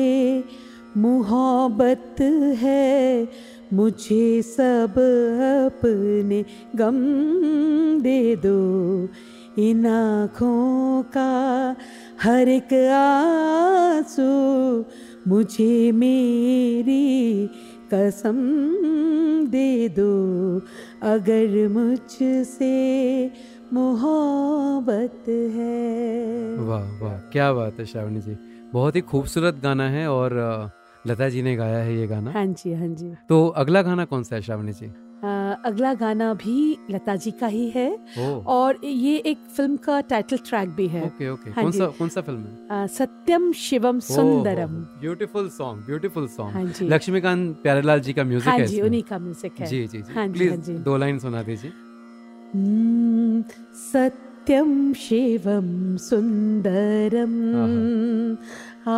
मोहब्बत 0.96 2.20
है 2.62 3.28
मुझे 3.72 4.24
सब 4.42 4.94
अपने 5.66 6.44
गम 6.76 6.98
दे 8.02 8.20
दो। 8.46 8.58
इन 9.62 9.86
आँखों 9.86 11.02
का 11.16 11.30
हर 12.22 12.48
एक 12.48 12.72
आँसू 12.92 14.22
मुझे 15.28 15.92
मेरी 15.92 17.46
कसम 17.94 18.36
दे 19.50 19.88
दो। 19.88 20.12
अगर 21.02 21.68
मुझसे 21.68 22.72
मोहब्बत 23.72 25.24
है। 25.28 26.56
वाह 26.58 26.86
वाह 27.02 27.18
क्या 27.32 27.52
बात 27.52 27.78
है 27.78 27.86
श्रावणी 27.86 28.20
जी। 28.20 28.36
बहुत 28.72 28.96
ही 28.96 29.00
खूबसूरत 29.00 29.60
गाना 29.62 29.88
है 29.88 30.08
और 30.10 30.32
लता 31.06 31.28
जी 31.28 31.42
ने 31.42 31.56
गाया 31.56 31.78
है 31.78 31.96
ये 31.96 32.06
गाना। 32.06 32.30
हाँ 32.30 32.46
जी 32.46 32.72
हाँ 32.72 32.88
जी। 32.88 33.12
तो 33.28 33.46
अगला 33.48 33.82
गाना 33.82 34.04
कौन 34.04 34.22
सा 34.22 34.36
है 34.36 34.42
श्रावणी 34.42 34.72
जी? 34.72 34.86
अगला 35.64 35.92
गाना 35.94 36.32
भी 36.34 36.56
लता 36.90 37.14
जी 37.16 37.30
का 37.40 37.46
ही 37.46 37.68
है 37.70 37.88
और 38.56 38.78
ये 38.84 39.16
एक 39.16 39.38
फ़िल्म 39.56 39.76
का 39.76 40.00
टाइटल 40.10 40.38
ट्रैक 40.46 40.68
भी 40.76 40.86
है। 40.88 41.04
Okay 41.06 41.28
okay. 41.30 41.50
हाँ 41.50 41.64
कौन 41.64 41.72
सा 41.72 41.86
कौन 41.98 42.08
सा 42.08 42.20
फ़िल्म 42.20 42.40
है? 42.40 42.86
Satyam 42.88 43.52
Shivam 43.62 44.00
Sundaram. 44.08 44.74
Beautiful 45.00 45.48
song 45.50 45.86
beautiful 45.86 46.26
song 46.36 46.92
Laxmikant 46.92 47.56
Pyarelal 47.62 48.00
ji 48.00 48.12
का 48.12 48.24
म्यूज़िक 48.24 48.48
हाँ 48.48 48.58
है 48.58 48.66
जी 48.66 48.80
उन्हीं 48.80 49.02
का 49.02 49.18
म्यूज़िक 49.18 49.60
है। 49.60 49.66
जी 49.66 49.86
जी 49.86 50.02
जी। 50.02 50.14
हाँ 50.14 50.28
प्लीज़ 50.32 50.70
दो 50.84 50.96
लाइन 50.96 51.18
सुना 51.18 51.42
दीजिए। 51.42 51.72
हम्म, 52.54 53.42
सत्यम 53.92 54.92
शिवम 54.94 55.96
सुंदरम। 56.00 57.32
आ 58.86 58.96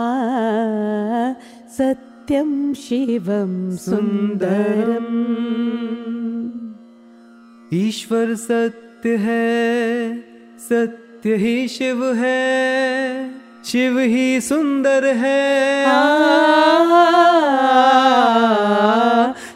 सत्यम 1.76 2.72
शिवम 2.74 3.52
सुंदरम। 3.76 5.06
ईश्वर 7.72 8.34
सत्य 8.34 9.16
है, 9.16 10.18
सत्य 10.58 11.34
ही 11.34 11.68
शिव 11.68 12.14
है, 12.14 13.30
शिव 13.64 13.98
ही 13.98 14.40
सुंदर 14.40 15.04
है। 15.04 15.86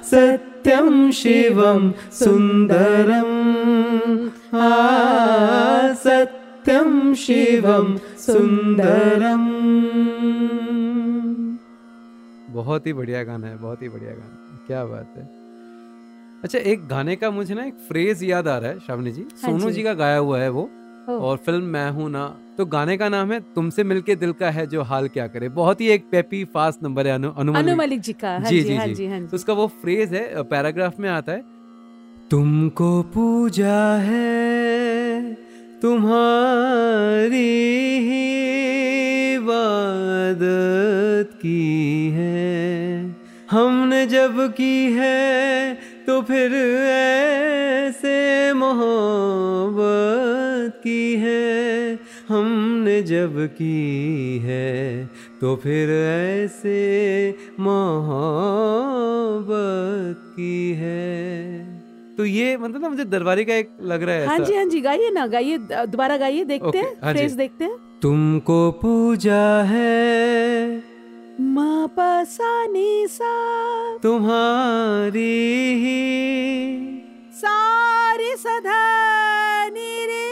सत्यम 0.04 1.10
शिवम 1.10 1.92
सुंदरम। 2.12 3.30
सत्यम 5.94 7.14
शिवम 7.14 7.98
सुंदरम। 8.18 9.46
बहुत 12.54 12.86
ही 12.86 12.92
बढ़िया 12.92 13.22
गाना 13.24 13.46
है, 13.46 13.56
बहुत 13.56 13.82
ही 13.82 13.88
बढ़िया 13.88 14.10
गाना 14.10 14.64
क्या 14.66 14.84
बात 14.84 15.14
है। 15.16 15.39
अच्छा 16.44 16.58
एक 16.58 16.86
गाने 16.88 17.14
का 17.16 17.30
मुझे 17.30 17.54
ना 17.54 17.64
एक 17.64 17.74
फ्रेज 17.88 18.22
याद 18.24 18.48
आ 18.48 18.56
रहा 18.58 18.70
है 18.70 18.78
श्रावणी 18.78 19.10
जी। 19.12 19.22
हाँ 19.22 19.38
सोनू 19.40 19.70
जी। 19.70 19.74
जी 19.74 19.82
का 19.82 19.92
गाया 19.94 20.16
हुआ 20.18 20.38
है 20.40 20.48
वो 20.50 20.62
और 21.08 21.36
फ़िल्म 21.36 21.64
मैं 21.66 21.90
हूँ 21.90 22.08
ना। 22.10 22.24
तो 22.58 22.64
गाने 22.66 22.96
का 22.96 23.08
नाम 23.08 23.32
है 23.32 23.40
तुमसे 23.54 23.84
मिलके 23.84 24.14
दिल 24.16 24.32
का 24.32 24.50
है 24.50 24.66
जो 24.66 24.82
हाल 24.82 25.08
क्या 25.08 25.26
करे। 25.26 25.48
बहुत 25.50 25.80
ही 25.80 25.88
एक 25.88 26.04
पेपी 26.10 26.44
फास्ट 26.54 26.82
नंबर 26.82 27.06
है 27.06 27.12
अनु 27.14 27.30
अनुमन 27.32 27.58
अनु 27.58 27.76
मलिक 27.76 28.00
जी 28.00 28.12
का। 28.12 28.30
हाँ 28.30 28.40
जी, 28.40 28.60
जी 28.60 28.62
जी, 28.62 28.76
हाँ 28.76 28.86
जी। 28.86 28.94
जी 28.94 29.06
हाँ 29.06 29.20
तो 29.26 29.36
उसका 29.36 29.52
वो 29.52 29.66
फ्रेज 29.82 30.14
है 30.14 30.42
पैराग्राफ 30.44 30.98
में 31.00 31.08
आता 31.10 31.32
है 31.32 31.42
तुमको 32.30 32.90
पूजा 33.14 33.78
है 33.98 35.34
तुम्हारी 35.82 37.38
ही 38.06 38.24
इबादत 39.34 41.30
की 41.42 42.10
है। 42.10 42.48
हमने 43.50 44.06
जब 44.06 44.36
की 44.56 44.92
है 44.92 45.78
तो 46.10 46.22
फिर 46.22 46.54
ऐसे 46.54 48.52
मोहब्बत 48.52 50.80
की 50.84 51.16
है 51.16 51.98
हमने 52.28 53.02
जब 53.02 53.48
की 53.58 54.38
है 54.38 55.06
तो 55.40 55.56
फिर 55.56 55.90
ऐसे 55.90 57.34
मोहब्बत 57.60 60.32
की 60.36 60.72
है। 60.72 62.16
तो 62.16 62.24
ये 62.24 62.56
मतलब 62.56 62.82
ना 62.82 62.88
मुझे 62.88 63.04
दरबारी 63.04 63.44
का 63.44 63.54
एक 63.54 63.70
लग 63.82 64.02
रहा 64.02 64.14
है 64.14 64.26
हाँ 64.26 64.38
जी 64.38 64.54
हाँ 64.54 64.64
जी 64.64 64.80
गाइए 64.80 65.10
ना 65.10 65.26
गाइए 65.26 65.58
दोबारा 65.86 66.16
गाइए 66.16 66.44
देखते 66.44 66.68
ओके, 66.68 66.78
हैं 66.78 66.96
हाँ 67.04 67.12
फ्रेज 67.12 67.32
देखते 67.32 67.64
हैं। 67.64 67.76
तुमको 68.02 68.70
पूजा 68.82 69.62
है 69.62 70.82
मा 71.40 71.86
पा 71.86 72.24
सा। 72.24 73.98
तुम्हारी 73.98 75.20
ही 75.74 76.00
सारे 77.32 78.36
सधा 78.36 78.80
नी 79.68 80.06
रे 80.06 80.28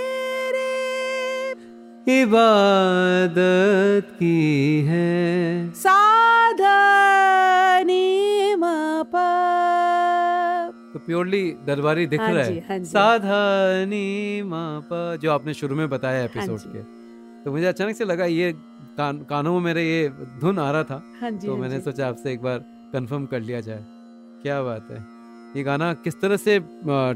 रे। 0.50 2.22
इबादत 2.22 4.10
की 4.12 4.80
है। 4.80 5.70
साधा 5.70 6.76
नी 7.82 8.54
मा 8.54 9.02
पा 9.02 9.28
तो 10.94 10.98
प्योरली 10.98 11.50
दरबारी 11.66 12.06
दिख 12.06 12.20
हाँ 12.20 12.32
रहा 12.32 12.44
है। 12.44 12.58
हाँ। 12.58 12.84
साधानी 12.84 14.42
मापा 14.42 15.16
जो 15.16 15.30
आपने 15.30 15.54
शुरू 15.54 15.76
में 15.76 15.88
बताया 15.88 16.24
एपिसोड 16.24 16.58
जी। 16.58 16.68
के। 16.68 17.07
तो 17.44 17.52
मुझे 17.52 17.66
अचानक 17.66 17.96
से 17.96 18.04
लगा 18.04 18.24
ये 18.24 18.52
कान 18.98 19.18
कानों 19.30 19.52
में 19.54 19.60
मेरे 19.60 19.82
ये 19.84 20.08
धुन 20.40 20.58
आ 20.58 20.70
रहा 20.70 20.82
था। 20.84 21.02
हाँ 21.20 21.30
जी 21.30 21.46
तो 21.46 21.52
हाँ 21.52 21.60
मैंने 21.60 21.76
जी। 21.76 21.82
सोचा 21.82 22.08
आपसे 22.08 22.32
एक 22.32 22.42
बार 22.42 22.58
कंफर्म 22.92 23.26
कर 23.26 23.40
लिया 23.40 23.60
जाए। 23.60 23.84
क्या 24.42 24.62
बात 24.62 24.88
है। 24.90 25.06
ये 25.56 25.62
गाना 25.62 25.92
किस 25.94 26.20
तरह 26.20 26.36
से 26.36 26.58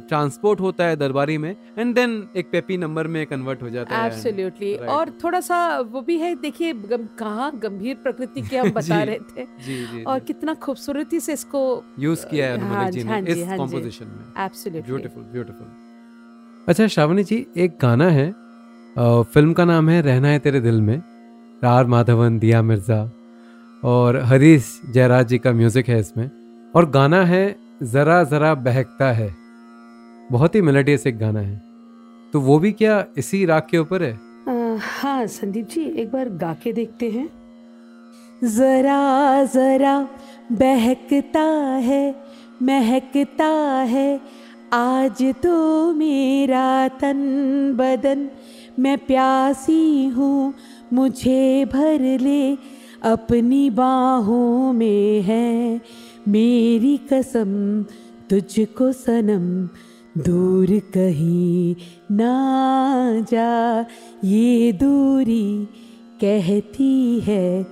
ट्रांसपोर्ट 0.09 0.61
होता 0.61 0.85
है 0.85 0.97
दरबारी 0.97 1.37
में? 1.39 1.57
एंड 1.79 1.95
देन 1.95 2.13
एक 2.37 2.51
पेपी 2.53 2.77
नंबर 2.77 3.07
में 3.07 3.25
कन्वर्ट 3.27 3.63
हो 3.63 3.71
जाता 3.71 3.97
है। 3.97 4.07
Absolutely 4.07 4.73
Right. 4.77 4.89
और 4.89 5.11
थोड़ा 5.25 5.41
सा 5.41 5.59
वो 5.81 6.01
भी 6.01 6.19
है 6.19 6.35
देखिए 6.35 6.73
गम, 6.73 7.07
कहाँ 7.19 7.51
गंभीर 7.59 7.97
प्रकृति 8.03 8.43
के 8.43 8.57
हम 8.59 8.71
बता 8.79 8.81
जी, 8.81 9.05
रहे 9.05 9.19
थे। 9.19 9.45
जी 9.65 9.85
जी, 9.87 10.03
और 10.05 10.19
जी। 10.19 10.25
कितना 10.27 10.55
खूबसूरती 10.55 11.21
से 11.21 11.33
इसको 11.33 11.63
यूज़ 11.99 12.27
किया 12.27 12.47
है 12.53 12.59
हाँ 12.69 12.91
जी 12.91 12.99
जी, 13.01 13.05
ने 13.05 13.11
हाँ 13.13 13.21
इस 13.21 13.45
हाँ 13.49 13.67
जी। 13.67 13.77
में। 13.77 14.45
एब्सोल्युटली 14.45 14.93
ब्यूटीफुल 14.93 15.23
ब्यूटीफुल 15.33 15.67
अच्छा 16.69 16.87
श्रावणी 16.87 17.25
जी 17.25 17.47
एक 17.57 17.77
गाना 17.83 18.09
है 18.11 18.29
फ़िल्म 18.97 19.53
का 19.53 19.65
नाम 19.65 19.89
है 19.89 20.01
रहना 20.03 20.29
है 20.29 20.39
तेरे 20.39 20.61
दिल 20.61 20.81
में 20.81 21.03
आर 21.65 21.87
माधवन 21.87 22.39
दिया 22.39 22.61
मिर्ज़ा 22.63 22.99
और 23.83 24.17
हरीश 24.23 24.67
जयराज 24.91 25.29
जी 25.29 25.39
का 25.39 25.53
म्यूज़िक 25.53 25.89
है 25.89 25.99
इसमें। 26.01 26.31
और 26.75 26.89
गाना 26.91 27.23
है 27.25 27.45
जरा 27.83 28.23
जरा 28.25 28.55
बहकता 28.55 29.11
है। 29.13 29.35
बहुत 30.33 30.55
ही 30.55 30.63
मेलोडियस 30.63 31.07
एक 31.07 31.19
गाना 31.19 31.41
है। 31.41 31.63
तो 32.33 32.41
वो 32.41 32.59
भी 32.59 32.73
क्या 32.73 33.05
इसी 33.17 33.45
राग 33.47 33.63
के 33.71 33.79
ऊपर 33.79 34.03
है? 34.03 34.13
आ, 34.49 34.79
हाँ 35.01 35.27
संदीप 35.27 35.69
जी 35.69 35.85
एक 36.03 36.13
बार 36.13 36.29
गा 36.29 36.53
के 36.55 36.73
देखते 36.73 37.11
हैं। 37.11 37.29
जरा 38.45 39.45
जरा 39.45 39.99
बहकता 40.53 41.49
है 41.81 42.15
महकता 42.63 43.51
है 43.89 44.21
आज 44.73 45.23
तो 45.43 45.93
मेरा 45.95 46.89
तन 46.89 47.19
बदन 47.77 48.29
मैं 48.79 48.99
प्यासी 48.99 50.07
हूँ, 50.07 50.55
मुझे 50.93 51.65
भर 51.65 52.19
ले, 52.21 52.53
अपनी 53.03 53.71
बाहों 53.71 54.73
में 54.73 55.23
है। 55.23 55.81
मेरी 56.29 56.97
कसम 57.13 57.83
तुझको 58.31 58.93
सनम, 58.93 59.69
दूर 60.23 60.67
कहीं 60.95 61.75
ना 62.13 62.35
जा। 63.33 63.81
ये 64.25 64.73
दूरी 64.73 65.69
कहती 66.21 67.21
है, 67.21 67.63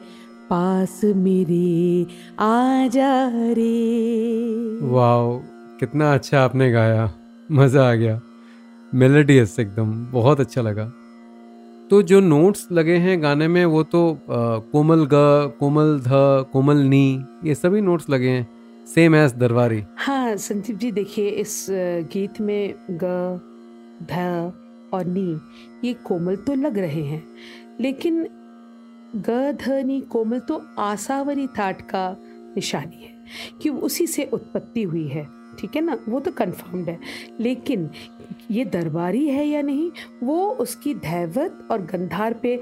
पास 0.50 1.00
मेरे 1.04 2.06
आ 2.40 2.86
जा 2.86 3.28
रे। 3.28 4.78
वाह 4.82 5.38
कितना 5.78 6.14
अच्छा 6.14 6.40
आपने 6.40 6.72
गाया, 6.72 7.12
मज़ा 7.52 7.90
आ 7.90 7.94
गया। 7.94 8.20
मेलोडियस 8.92 9.58
एकदम 9.60 9.92
बहुत 10.12 10.40
अच्छा 10.40 10.62
लगा। 10.62 10.84
तो 11.90 12.00
जो 12.02 12.20
नोट्स 12.20 12.66
लगे 12.72 12.96
हैं 12.96 13.22
गाने 13.22 13.48
में 13.48 13.64
वो 13.64 13.82
तो 13.82 14.00
आ, 14.12 14.58
कोमल 14.72 15.04
ग 15.04 15.14
कोमल 15.60 15.98
ध 16.00 16.10
कोमल 16.52 16.82
नी 16.84 17.24
ये 17.44 17.54
सभी 17.54 17.80
नोट्स 17.80 18.10
लगे 18.10 18.28
हैं 18.28 18.48
सेम 18.86 19.14
एज 19.14 19.34
दरबारी। 19.34 19.82
हाँ 19.98 20.36
संदीप 20.36 20.76
जी 20.76 20.90
देखिए 20.92 21.28
इस 21.28 21.66
गीत 22.12 22.40
में 22.40 22.74
ग 22.90 23.40
ध 24.02 24.52
और 24.94 25.06
नी 25.06 25.40
ये 25.84 25.92
कोमल 26.04 26.36
तो 26.36 26.54
लग 26.54 26.78
रहे 26.78 27.02
हैं 27.02 27.22
लेकिन 27.80 28.22
ग 29.16 29.56
ध 29.62 29.82
नी 29.86 30.00
कोमल 30.10 30.38
तो 30.38 30.62
आसावरी 30.78 31.46
थाट 31.58 31.80
का 31.90 32.16
निशानी 32.56 33.04
है 33.04 33.18
कि 33.62 33.68
उसी 33.70 34.06
से 34.06 34.24
उत्पत्ति 34.32 34.82
हुई 34.82 35.06
है। 35.08 35.26
ठीक 35.60 35.76
है 35.76 35.82
ना? 35.82 35.98
वो 36.08 36.20
तो 36.20 36.30
कन्फर्म्ड 36.30 36.88
है। 36.88 36.98
लेकिन 37.40 37.90
ये 38.50 38.64
दरबारी 38.64 39.26
है 39.28 39.46
या 39.46 39.62
नहीं, 39.62 39.90
वो 40.22 40.48
उसकी 40.50 40.94
धैवत 40.94 41.68
और 41.70 41.82
गंधार 41.82 42.32
पे 42.32 42.60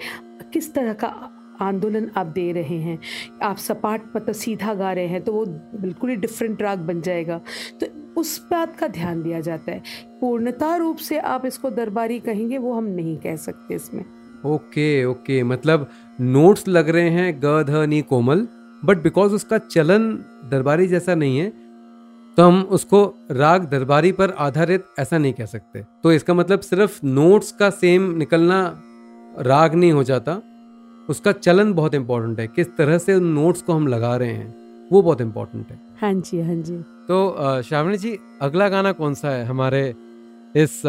किस 0.53 0.73
तरह 0.75 0.93
का 0.93 1.35
आंदोलन 1.61 2.11
आप 2.17 2.27
दे 2.27 2.53
रहे 2.53 2.77
हैं? 2.79 2.99
आप 3.43 3.57
सपाट 3.57 4.03
मतलब 4.17 4.35
सीधा 4.35 4.75
गा 4.75 4.93
रहे 4.93 5.07
हैं 5.07 5.23
तो 5.23 5.33
वो 5.33 5.45
बिल्कुल 5.81 6.11
ही 6.11 6.17
डिफरेंट 6.17 6.63
राग 6.63 6.79
बन 6.79 7.01
जाएगा। 7.01 7.41
तो 7.81 7.87
उस 8.21 8.47
बात 8.51 8.77
का 8.77 8.87
ध्यान 8.89 9.23
दिया 9.23 9.41
जाता 9.41 9.73
है। 9.73 9.83
पूर्णता 10.21 10.77
रूप 10.77 10.97
से 10.97 11.19
आप 11.19 11.47
इसको 11.47 11.71
दरबारी 11.71 12.19
कहेंगे, 12.19 12.59
वो 12.59 12.73
हम 12.73 12.85
नहीं 12.85 13.17
कह 13.17 13.37
सकते 13.37 13.75
इसमें। 13.75 14.05
Okay 14.47 15.05
okay. 15.05 15.43
मतलब 15.43 15.89
नोट्स 16.21 16.69
लग 16.69 16.89
रहे 16.89 17.11
हैं 17.11 17.41
ग, 17.41 17.63
ध, 17.63 17.71
नी, 17.89 18.03
कोमल 18.03 18.49
बट 18.85 19.03
बिकॉज़ 19.03 19.33
उसका 19.33 19.59
चलन 19.59 20.13
दरबारी 20.51 20.87
जैसा 20.89 21.15
नहीं 21.15 21.39
है 21.39 21.53
तो 22.39 22.45
हम 22.45 22.61
उसको 22.71 22.99
राग 23.31 23.65
दरबारी 23.65 24.11
पर 24.13 24.31
आधारित 24.31 24.85
ऐसा 24.99 25.19
नहीं 25.19 25.33
कह 25.33 25.47
सकते। 25.47 25.85
तो 26.03 26.13
इसका 26.13 26.35
मतलब 26.35 26.61
सिर्फ़ 26.61 26.99
नोट्स 27.05 27.51
का 27.53 27.71
सेम 27.71 28.03
निकलना 28.17 28.61
राग 29.39 29.75
नहीं 29.75 29.93
हो 29.93 30.05
जाता। 30.05 30.41
उसका 31.09 31.33
चलन 31.33 31.73
बहुत 31.75 31.95
इंपॉर्टेंट 31.95 32.41
है। 32.41 32.47
किस 32.47 32.67
तरह 32.77 32.99
से 32.99 33.15
उन 33.15 33.25
नोट्स 33.25 33.63
को 33.63 33.73
हम 33.73 33.87
लगा 33.87 34.17
रहे 34.17 34.33
हैं 34.33 34.89
वो 34.93 35.03
बहुत 35.03 35.21
इंपॉर्टेंट 35.21 35.71
है। 35.71 35.81
हाँ 36.03 36.13
जी 36.15 36.41
हाँ 36.41 36.55
जी। 36.55 36.77
तो 37.09 37.63
श्रावणी 37.63 37.99
जी 37.99 38.19
अगला 38.43 38.69
गाना 38.69 38.93
कौन 38.93 39.15
सा 39.15 39.31
है 39.31 39.45
हमारे 39.45 39.83
इस 40.55 40.83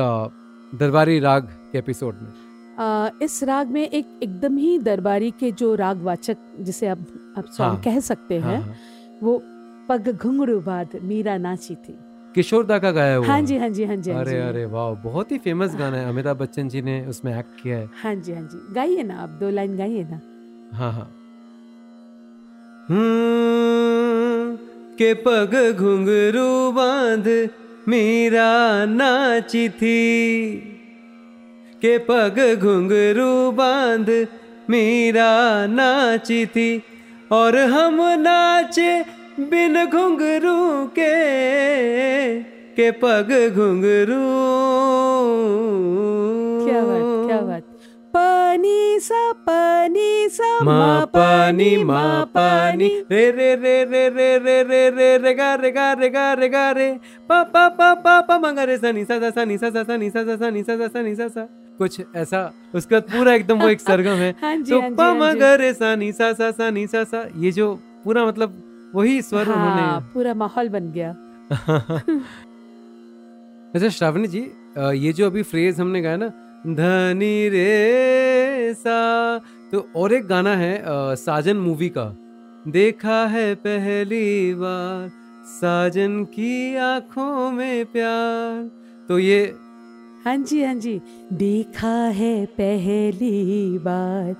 दरबारी 0.74 1.20
राग 1.20 1.50
के 1.72 1.78
एपिसोड 1.78 2.16
में? 2.16 2.32
आ, 2.80 3.10
इस 3.22 3.44
राग 3.44 3.68
में 3.68 3.88
एक 3.90 4.20
एकदम 4.24 4.58
ही 4.58 4.80
दरबारी 4.80 5.32
के 5.32 5.52
जो 5.52 5.76
रागवाचक 5.76 6.38
जिसे 6.60 6.88
आप 6.88 7.06
आप 7.38 7.46
हाँ, 7.60 7.82
कह 7.86 8.00
सकते 8.00 8.36
हैं 8.36 8.42
हाँ, 8.42 8.62
हाँ। 8.62 8.76
वो 9.24 9.42
पग 9.90 10.10
घुंघरू 10.10 10.60
बाद 10.60 10.90
मीरा 11.04 11.38
नाची 11.38 11.76
थी। 11.76 11.98
किशोर 12.36 12.66
दा 12.66 12.78
का 12.80 12.92
गाया 12.92 13.16
हुआ? 13.16 13.28
हाँ 13.28 13.42
जी 13.42 13.58
हाँ 13.58 13.70
जी 13.70 13.84
हाँ 13.84 13.96
जी 13.96 14.12
हाँ 14.12 14.22
अरे 14.22 14.40
अरे 14.40 14.66
वाह 14.66 14.94
बहुत 14.94 15.32
ही 15.32 15.38
फ़ेमस 15.38 15.76
गाना 15.76 15.98
है। 15.98 16.10
अमिताभ 16.10 16.38
बच्चन 16.38 16.68
जी 16.70 16.82
ने 16.82 17.06
उसमें 17.06 17.40
एक्ट 17.40 17.62
किया 17.64 17.78
है। 17.78 17.90
हाँ 18.04 18.16
जी 18.16 18.34
हाँ 18.34 18.42
जी। 18.42 18.74
गाइए 18.74 19.04
ना 19.04 19.16
आप 19.16 19.30
दो 19.30 19.50
लाइन 19.50 19.78
गाइए 19.78 20.04
ना। 20.04 20.20
हाँ 20.78 20.92
हाँ। 20.94 21.16
हम्म, 22.90 24.56
के 24.96 25.14
पग 25.14 25.76
घुंघरू 25.78 26.72
बाँध 26.72 27.50
मीरा 27.88 28.86
नाची 28.86 29.70
थी। 29.70 30.56
के 31.82 31.98
पग 31.98 32.58
घुंघरू 32.62 33.52
बाँध 33.52 34.10
मीरा 34.70 35.66
नाची 35.66 36.46
थी। 36.46 36.84
और 37.32 37.58
हम 37.58 38.02
नाचे 38.02 39.19
बिन 39.40 39.86
घुंघरू 39.86 40.86
के 40.88 41.14
के 42.76 42.92
पग 42.92 43.30
घुंघरू। 43.56 44.20
क्या 46.66 46.82
बात 46.82 47.28
क्या 47.28 47.40
बात। 47.42 47.64
पानी 48.14 49.00
सा 49.00 49.32
पानी 49.32 50.30
सा 50.30 50.64
मा 50.64 51.06
पानी 51.06 51.84
मा 51.84 52.24
पानी। 52.24 52.88
रे 53.12 53.32
रे 53.32 53.56
रे 53.56 53.84
रे 53.84 54.08
रे 54.10 54.38
रे 54.38 54.64
रे 54.64 54.90
रे 54.90 55.18
रे 55.18 55.34
गा 55.34 55.54
रे 55.56 55.72
गा 55.72 55.92
रे 55.94 56.10
गा 56.10 56.34
रे 56.34 56.50
गा 56.50 56.72
रे। 56.72 56.92
पा 57.30 57.44
पा 57.44 57.68
पा 57.70 57.94
पा 57.94 58.20
पा 58.22 58.38
मगा 58.40 58.64
रे 58.64 58.78
सा 58.78 58.92
नी 58.92 59.06
सा 59.06 59.20
सा 59.20 59.30
सा 59.30 59.46
सा 59.46 59.70
सा 59.70 59.84
सा 59.84 59.94
सा 59.94 60.08
सा 60.08 60.36
सा 60.36 60.50
सा 60.64 60.76
सा 60.78 60.88
सा 60.88 61.14
सा 61.16 61.28
सा। 61.28 61.48
कुछ 61.78 62.02
ऐसा 62.16 62.52
उसके 62.76 62.96
बाद 62.96 63.04
पूरा 63.04 63.34
एकदम 63.34 63.62
वो 63.62 63.70
एक 63.70 63.82
सरगम 63.82 64.18
है। 64.24 64.36
हाँ 64.42 64.62
तो 64.64 64.80
हाँ 64.82 64.90
पा 64.92 65.06
हाँ 65.06 65.34
जी। 65.34 65.56
रे 65.56 65.74
सा 65.74 65.96
सा 66.12 66.32
सा 66.34 66.52
सा 66.52 66.86
सा 66.86 67.04
सा। 67.04 67.30
ये 67.38 67.52
जो 67.52 67.74
पूरा 68.04 68.26
मतलब 68.26 68.69
वही 68.96 69.22
स्वर 69.22 69.48
हाँ, 69.48 69.56
उन्होंने 69.56 70.12
पूरा 70.14 70.34
माहौल 70.34 70.70
बन 70.70 70.92
गया। 70.92 71.10
अच्छा 73.76 73.90
श्रावणी 73.90 74.28
जी 74.28 74.40
ये 75.06 75.12
जो 75.14 75.26
अभी 75.26 75.42
फ्रेज 75.44 75.80
हमने 75.80 76.02
गाया 76.02 76.18
ना 76.18 76.28
धनी 76.80 77.50
रे 77.50 78.74
सा 78.78 78.98
तो 79.72 79.88
और 79.96 80.14
एक 80.14 80.26
गाना 80.28 80.56
है 80.56 80.78
अ, 80.78 81.16
साजन 81.16 81.58
मूवी 81.58 81.90
का। 81.98 82.06
देखा 82.68 83.26
है 83.34 83.54
पहली 83.66 84.54
बार 84.54 85.10
साजन 85.52 86.24
की 86.34 86.76
आँखों 86.76 87.52
में 87.52 87.86
प्यार। 87.92 88.70
तो 89.10 89.20
ये 89.20 89.40
हाँ 90.26 90.36
जी 90.38 90.64
हाँ 90.64 90.74
जी। 90.76 91.00
देखा 91.34 91.94
है 92.20 92.46
पहली 92.60 93.78
बार 93.86 94.34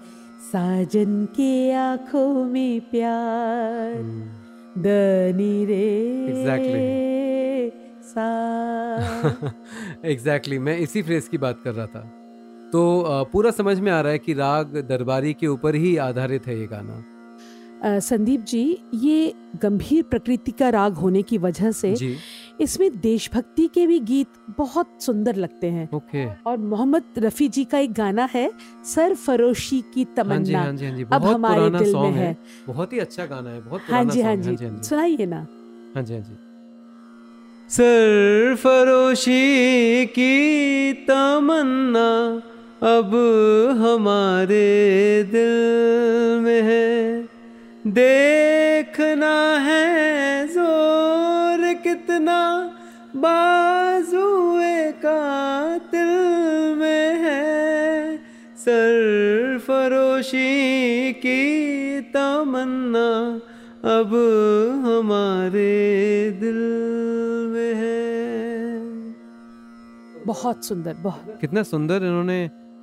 साजन 0.52 1.24
के 1.36 1.52
आँखों 1.74 2.46
में 2.46 2.82
प्यार। 2.92 3.94
रे 4.78 6.00
सा। 8.04 8.28
एग्जैक्टली 10.06 10.60
मैं 10.60 10.78
इसी 10.78 11.02
फ्रेज 11.02 11.28
की 11.28 11.38
बात 11.38 11.62
कर 11.64 11.74
रहा 11.74 11.86
था। 11.86 12.02
तो 12.74 13.04
पूरा 13.32 13.52
समझ 13.52 13.80
में 13.80 13.92
आ 13.92 14.02
रहा 14.02 14.12
है 14.12 14.20
कि 14.20 14.34
राग 14.34 14.86
दरबारी 14.90 15.34
के 15.34 15.48
ऊपर 15.48 15.76
ही 15.76 15.98
आधारित 15.98 16.48
है 16.48 16.60
ये 16.60 16.68
गाना। 16.68 17.06
संदीप 18.00 18.42
जी 18.42 18.78
ये 18.94 19.34
गंभीर 19.62 20.04
प्रकृति 20.04 20.52
का 20.52 20.70
राग 20.70 20.94
होने 20.94 21.22
की 21.22 21.38
वजह 21.38 21.72
से 21.72 21.94
जी। 21.94 22.16
इसमें 22.62 23.00
देशभक्ति 23.00 23.68
के 23.68 23.86
भी 23.88 24.00
गीत 24.00 24.28
बहुत 24.58 24.90
सुंदर 25.02 25.36
लगते 25.36 25.68
हैं। 25.68 25.88
ओके। 25.94 26.26
और 26.50 26.58
मोहम्मद 26.58 27.04
रफी 27.18 27.48
जी 27.48 27.64
का 27.66 27.80
एक 27.80 27.94
गाना 27.94 28.28
है 28.34 28.50
सर 28.86 29.14
फरोशी 29.16 29.82
की 29.94 30.04
हाँ 30.04 30.14
जी 30.14 30.22
तमन्ना। 30.22 30.62
हाँ 30.62 30.74
जी 30.74 30.86
हाँ 30.86 30.96
जी 30.96 31.06
अब 31.14 31.26
हमारे 31.26 31.70
दिल 31.70 31.96
में 31.96 32.12
है। 32.12 32.26
है। 32.26 32.38
बहुत 32.68 32.94
ही 32.94 33.00
अच्छा 33.00 33.26
गाना 33.26 33.50
है 33.50 33.62
बहुत 33.62 33.82
हाँ। 33.90 34.04
जी 34.06 34.22
हाँ 34.22 34.36
जी 34.36 34.50
हाँ 34.50 34.56
जी। 34.58 34.88
सुनाइए 34.90 35.26
ना। 35.26 35.48
हाँ 35.96 36.04
जी 36.04 36.14
हाँ 36.14 36.22
जी। 36.22 36.38
सर 37.70 38.56
फरोशी 38.60 40.06
की 40.06 40.94
तमन्ना 41.10 42.10
अब 42.96 43.16
हमारे 43.78 45.24
दिल 45.32 46.40
में 46.42 46.62
है। 46.62 46.88
देखना 47.88 49.36
है 49.58 50.48
ज़ोर 50.48 50.89
कितना 51.90 52.40
बाजुए 53.16 54.92
का 55.06 55.22
दिल 55.94 56.12
में 56.76 57.14
है। 57.22 58.18
सरफरोशी 58.58 60.44
की 61.14 62.02
तमन्ना 62.02 63.08
अब 63.98 64.12
हमारे 64.86 65.74
दिल 66.40 66.60
में 67.54 67.74
है। 67.74 68.02
बहुत 70.26 70.66
सुंदर 70.66 70.94
बहुत। 71.04 71.38
कितना 71.42 71.64
सुंदर 71.64 72.04
इन्होंने 72.04 72.40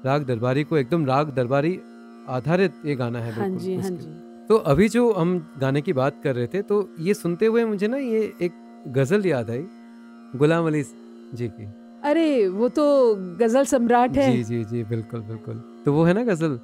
राग 0.07 0.25
दरबारी 0.27 0.65
को 0.65 0.77
एकदम 0.79 1.07
राग 1.07 1.27
दरबारी 1.35 1.79
आधारित 2.29 2.73
ये 2.87 2.95
गाना 2.97 3.19
है 3.19 3.33
हाँ 3.33 3.49
जी 3.59 3.75
हाँ 3.77 3.91
जी। 3.91 4.15
तो 4.49 4.57
अभी 4.73 4.89
जो 4.89 5.11
हम 5.13 5.39
गाने 5.59 5.81
की 5.81 5.93
बात 5.93 6.21
कर 6.25 6.35
रहे 6.35 6.47
थे 6.47 6.63
तो 6.63 6.89
ये 7.01 7.15
सुनते 7.15 7.47
हुए 7.47 7.65
मुझे 7.65 7.89
ना 7.89 7.97
ये 7.97 8.21
एक 8.43 8.53
गज़ल 8.87 9.27
याद 9.27 9.51
आई? 9.51 9.67
गुलाम 10.37 10.67
अली 10.67 10.83
जी 11.35 11.49
की। 11.49 11.65
अरे 12.05 12.49
वो 12.49 12.69
तो 12.69 13.15
गज़ल 13.15 13.65
सम्राट 13.65 14.17
है। 14.17 14.37
जी 14.37 14.45
जी 14.45 14.65
जी 14.65 14.85
बिल्कुल 14.85 15.21
बिल्कुल। 15.21 15.83
तो 15.85 15.93
वो 15.93 16.05
है 16.05 16.13
ना 16.13 16.23
गज़ल? 16.25 16.59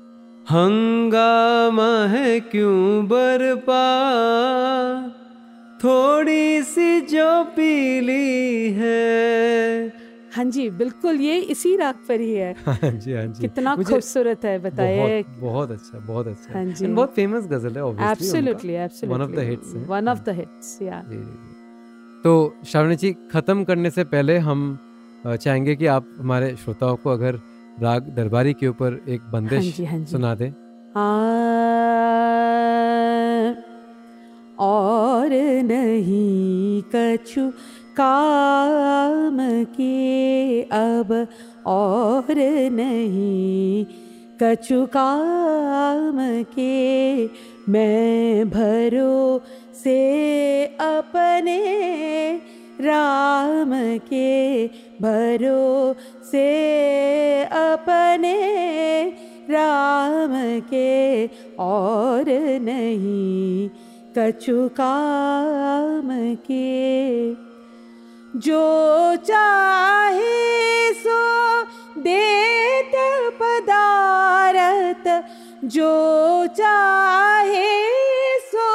हंगामा 0.50 2.06
है 2.06 2.40
क्यों 2.40 3.08
बरपा? 3.08 3.82
थोड़ी 5.85 6.62
सी 6.62 7.00
जो 7.00 7.44
पीली 7.44 8.72
है। 8.72 9.92
हाँ 10.37 10.44
जी 10.44 10.70
बिल्कुल 10.70 11.16
ये 11.16 11.38
इसी 11.38 11.76
राग 11.76 11.94
पर 12.08 12.20
ही 12.20 12.35
है। 12.35 12.54
हाँ 12.66 12.90
जी 12.90 13.12
हाँ 13.12 13.26
जी। 13.26 13.40
कितना 13.40 13.76
खूबसूरत 13.76 14.44
है 14.44 14.58
बताइए। 14.58 15.22
बहुत 15.22 15.40
बहुत 15.40 15.70
अच्छा 15.70 15.98
बहुत 15.98 16.26
अच्छा। 16.26 16.54
हाँ 16.54 16.64
जी। 16.64 16.87
बहुत 16.87 17.14
फ़ेमस 17.14 17.46
गज़ल 17.46 17.76
है 17.76 17.82
obviously 17.82 18.11
absolutely. 18.11 18.72
Absolutely 18.74 19.26
One 19.26 19.28
of 19.28 19.38
the 19.38 19.48
hits 19.50 19.76
है। 19.76 19.85
वन 19.85 20.08
ऑफ़ 20.08 20.18
द 20.18 20.28
हिट्स 20.28 20.82
या 20.82 21.02
जी, 21.08 21.16
जी। 21.16 21.51
तो 22.24 22.32
श्रावणी 22.70 22.96
जी 22.96 23.12
खत्म 23.32 23.64
करने 23.64 23.90
से 23.90 24.04
पहले 24.12 24.37
हम 24.48 24.61
चाहेंगे 25.26 25.74
कि 25.76 25.87
आप 25.87 26.08
हमारे 26.18 26.54
श्रोताओं 26.64 26.96
को 27.04 27.11
अगर 27.11 27.38
राग 27.82 28.08
दरबारी 28.16 28.52
के 28.61 28.68
ऊपर 28.68 29.00
एक 29.08 29.20
हाँ 29.20 29.30
बंदिश 29.32 29.76
जी 29.76 29.85
हाँ 29.85 29.98
जी। 29.98 30.11
सुना 30.12 30.35
दें। 30.42 30.50
और 34.66 35.30
नहीं 35.70 36.82
कछु 36.94 37.48
काम 38.00 39.38
के 39.76 40.62
अब 40.78 41.12
और 41.66 42.35
नहीं 42.78 43.85
कछु 44.42 44.85
काम 44.96 46.18
के 46.54 46.72
मैं 47.72 48.48
भरो 48.50 49.14
से 49.82 49.98
अपने 50.80 51.58
राम 52.85 53.73
के 54.09 54.66
भरो 55.03 55.95
से 56.31 56.49
अपने 57.45 58.35
राम 59.51 60.35
के 60.71 61.27
और 61.59 62.25
नहीं, 62.62 63.71
कछु 64.18 64.68
काम 64.81 66.11
के। 66.47 67.33
जो 68.37 69.16
चाहे 69.16 70.92
सो 70.92 71.21
देत 71.99 72.92
पदारत 73.40 75.05
जो 75.64 75.92
चाहे 76.47 77.71
सो 78.53 78.71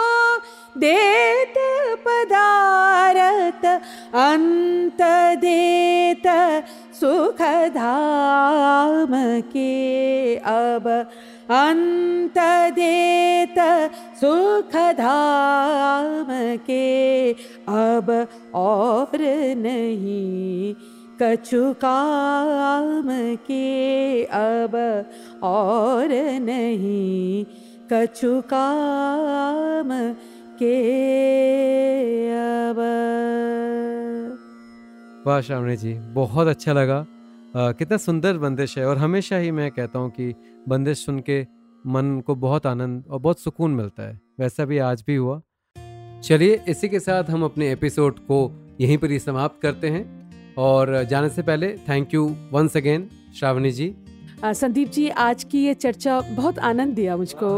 देत 0.80 1.58
पदारत 2.08 3.66
अंत 4.18 5.02
देत 5.42 6.28
सुख 7.00 7.42
धाम 7.70 9.42
के 9.42 10.36
अब। 10.36 11.06
धाम 14.76 16.28
के 16.58 17.32
अब। 17.70 18.28
और 18.56 19.10
नहीं 19.58 20.76
कछु 21.22 21.74
काम 21.74 23.10
के 23.48 24.24
अब। 24.24 25.06
और 25.44 26.08
नहीं 26.42 27.46
कछु 27.94 28.42
काम 28.42 30.14
के 30.60 30.78
अब 32.32 32.78
वाह 35.28 35.42
श्रावणी 35.42 35.76
जी 35.78 35.94
बहुत 35.94 36.48
अच्छा 36.48 36.74
लगा। 36.74 36.98
आ, 37.56 37.72
कितना 37.72 37.98
सुंदर 37.98 38.38
बंदिश 38.38 38.78
है 38.78 38.86
और 38.86 38.98
हमेशा 38.98 39.38
ही 39.38 39.52
मैं 39.52 39.72
कहता 39.72 40.00
हूँ 40.00 40.10
कि 40.10 40.34
बंदिश 40.68 41.06
सुन 41.06 41.20
के 41.20 41.48
मन 41.86 42.22
को 42.28 42.36
बहुत 42.36 42.66
आनंद 42.66 43.04
और 43.10 43.20
बहुत 43.20 43.40
सुकून 43.40 43.72
मिलता 43.72 44.04
है 44.04 44.22
वैसा 44.40 44.66
भी 44.66 44.78
आज 44.78 45.04
भी 45.08 45.16
हुआ। 45.16 45.42
चलिए 46.24 46.64
इसी 46.68 46.90
के 46.90 47.00
साथ 47.00 47.24
हम 47.24 47.44
अपने 47.44 47.72
एपिसोड 47.72 48.20
को 48.20 48.40
यहीं 48.82 48.98
पर 48.98 49.12
ही 49.12 49.20
समाप्त 49.20 49.62
करते 49.62 49.90
हैं। 49.90 50.56
और 50.58 51.04
जाने 51.04 51.30
से 51.30 51.42
पहले 51.42 51.78
thank 51.90 52.14
you 52.14 52.36
once 52.52 52.78
again 52.78 53.10
Shravani 53.40 53.72
ji. 53.72 53.96
Sandeep 54.38 54.90
ji 54.90 55.08
आज 55.10 55.44
की 55.44 55.64
ये 55.66 55.74
चर्चा 55.74 56.20
बहुत 56.22 56.60
आनंद 56.60 56.94
दिया 56.96 57.16
मुझको। 57.18 57.50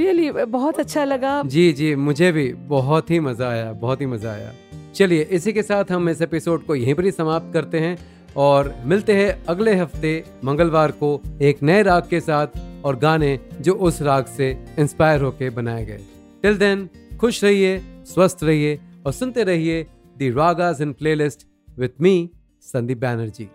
रियली 0.00 0.30
बहुत 0.30 0.78
अच्छा 0.80 1.04
लगा। 1.04 1.42
जी 1.42 1.72
जी 1.72 1.94
मुझे 1.94 2.30
भी 2.32 2.52
बहुत 2.68 3.10
ही 3.10 3.18
मज़ा 3.20 3.48
आया 3.48 3.72
बहुत 3.72 4.00
ही 4.00 4.06
मज़ा 4.06 4.30
आया। 4.32 4.52
चलिए 4.94 5.22
इसी 5.22 5.52
के 5.52 5.62
साथ 5.62 5.90
हम 5.90 6.08
इस 6.08 6.22
एपिसोड 6.22 6.64
को 6.66 6.74
यहीं 6.74 6.94
पर 6.94 7.04
ही 7.04 7.10
समाप्त 7.10 7.52
करते 7.52 7.80
हैं 7.80 7.96
और 8.36 8.74
मिलते 8.84 9.12
हैं 9.12 9.44
अगले 9.44 9.74
हफ़्ते 9.74 10.12
मंगलवार 10.44 10.90
को 10.90 11.20
एक 11.42 11.62
नए 11.62 11.82
राग 11.82 12.06
के 12.10 12.20
साथ 12.20 12.84
और 12.84 12.96
गाने 12.96 13.38
जो 13.60 13.72
उस 13.72 14.00
राग 14.02 14.24
से 14.26 14.50
इंस्पायर 14.78 15.22
होके 15.22 15.50
बनाए 15.50 15.84
गए। 15.84 15.98
टिल 16.42 16.58
देन 16.58 16.88
खुश 17.20 17.42
रहिए 17.44 17.78
स्वस्थ 18.04 18.44
रहिए 18.44 18.78
और 19.06 19.12
सुनते 19.12 19.44
रहिए 19.44 19.82
the 20.18 20.30
ragas 20.30 20.82
in 20.82 20.92
playlist 20.92 21.46
with 21.78 22.00
me 22.00 22.30
Sandeep 22.62 22.98
Banerjee 22.98 23.48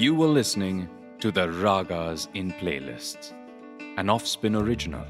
You 0.00 0.12
were 0.14 0.28
listening 0.34 0.76
to 1.22 1.30
the 1.30 1.46
Ragas 1.46 2.26
in 2.34 2.50
Playlists, 2.50 3.32
an 3.96 4.08
Offspin 4.08 4.60
original, 4.60 5.06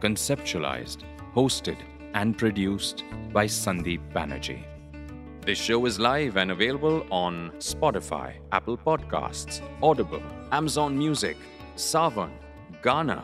conceptualized, 0.00 1.02
hosted, 1.34 1.76
and 2.14 2.38
produced 2.38 3.04
by 3.30 3.44
Sandeep 3.44 4.00
Banerjee. 4.14 4.64
This 5.44 5.58
show 5.58 5.84
is 5.84 6.00
live 6.00 6.38
and 6.38 6.50
available 6.50 7.06
on 7.10 7.50
Spotify, 7.58 8.32
Apple 8.52 8.78
Podcasts, 8.78 9.60
Audible, 9.82 10.22
Amazon 10.52 10.96
Music, 10.96 11.36
Savan, 11.76 12.32
Ghana, 12.82 13.22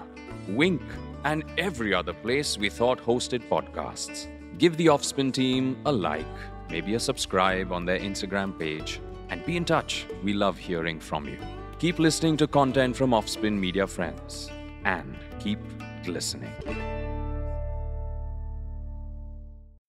Wink, 0.49 0.83
and 1.25 1.45
every 1.57 1.95
other 1.95 2.13
place 2.13 2.59
we 2.59 2.69
thought 2.69 3.01
hosted 3.01 3.49
podcasts. 3.49 4.29
Give 4.59 4.77
the 4.77 4.89
Offspin 4.89 5.33
team 5.33 5.79
a 5.87 5.93
like, 5.93 6.27
maybe 6.69 6.93
a 6.93 7.01
subscribe 7.01 7.73
on 7.73 7.87
their 7.87 7.99
Instagram 7.99 8.59
page, 8.59 9.01
and 9.31 9.43
be 9.47 9.57
in 9.57 9.65
touch. 9.65 10.05
We 10.23 10.35
love 10.35 10.59
hearing 10.59 11.01
from 11.01 11.27
you. 11.27 11.39
Keep 11.79 11.99
listening 11.99 12.39
to 12.39 12.47
content 12.47 12.97
from 12.97 13.11
Offspin 13.11 13.61
Media 13.61 13.87
Friends 13.87 14.51
and 14.85 15.15
keep 15.39 15.59
listening. 16.07 16.55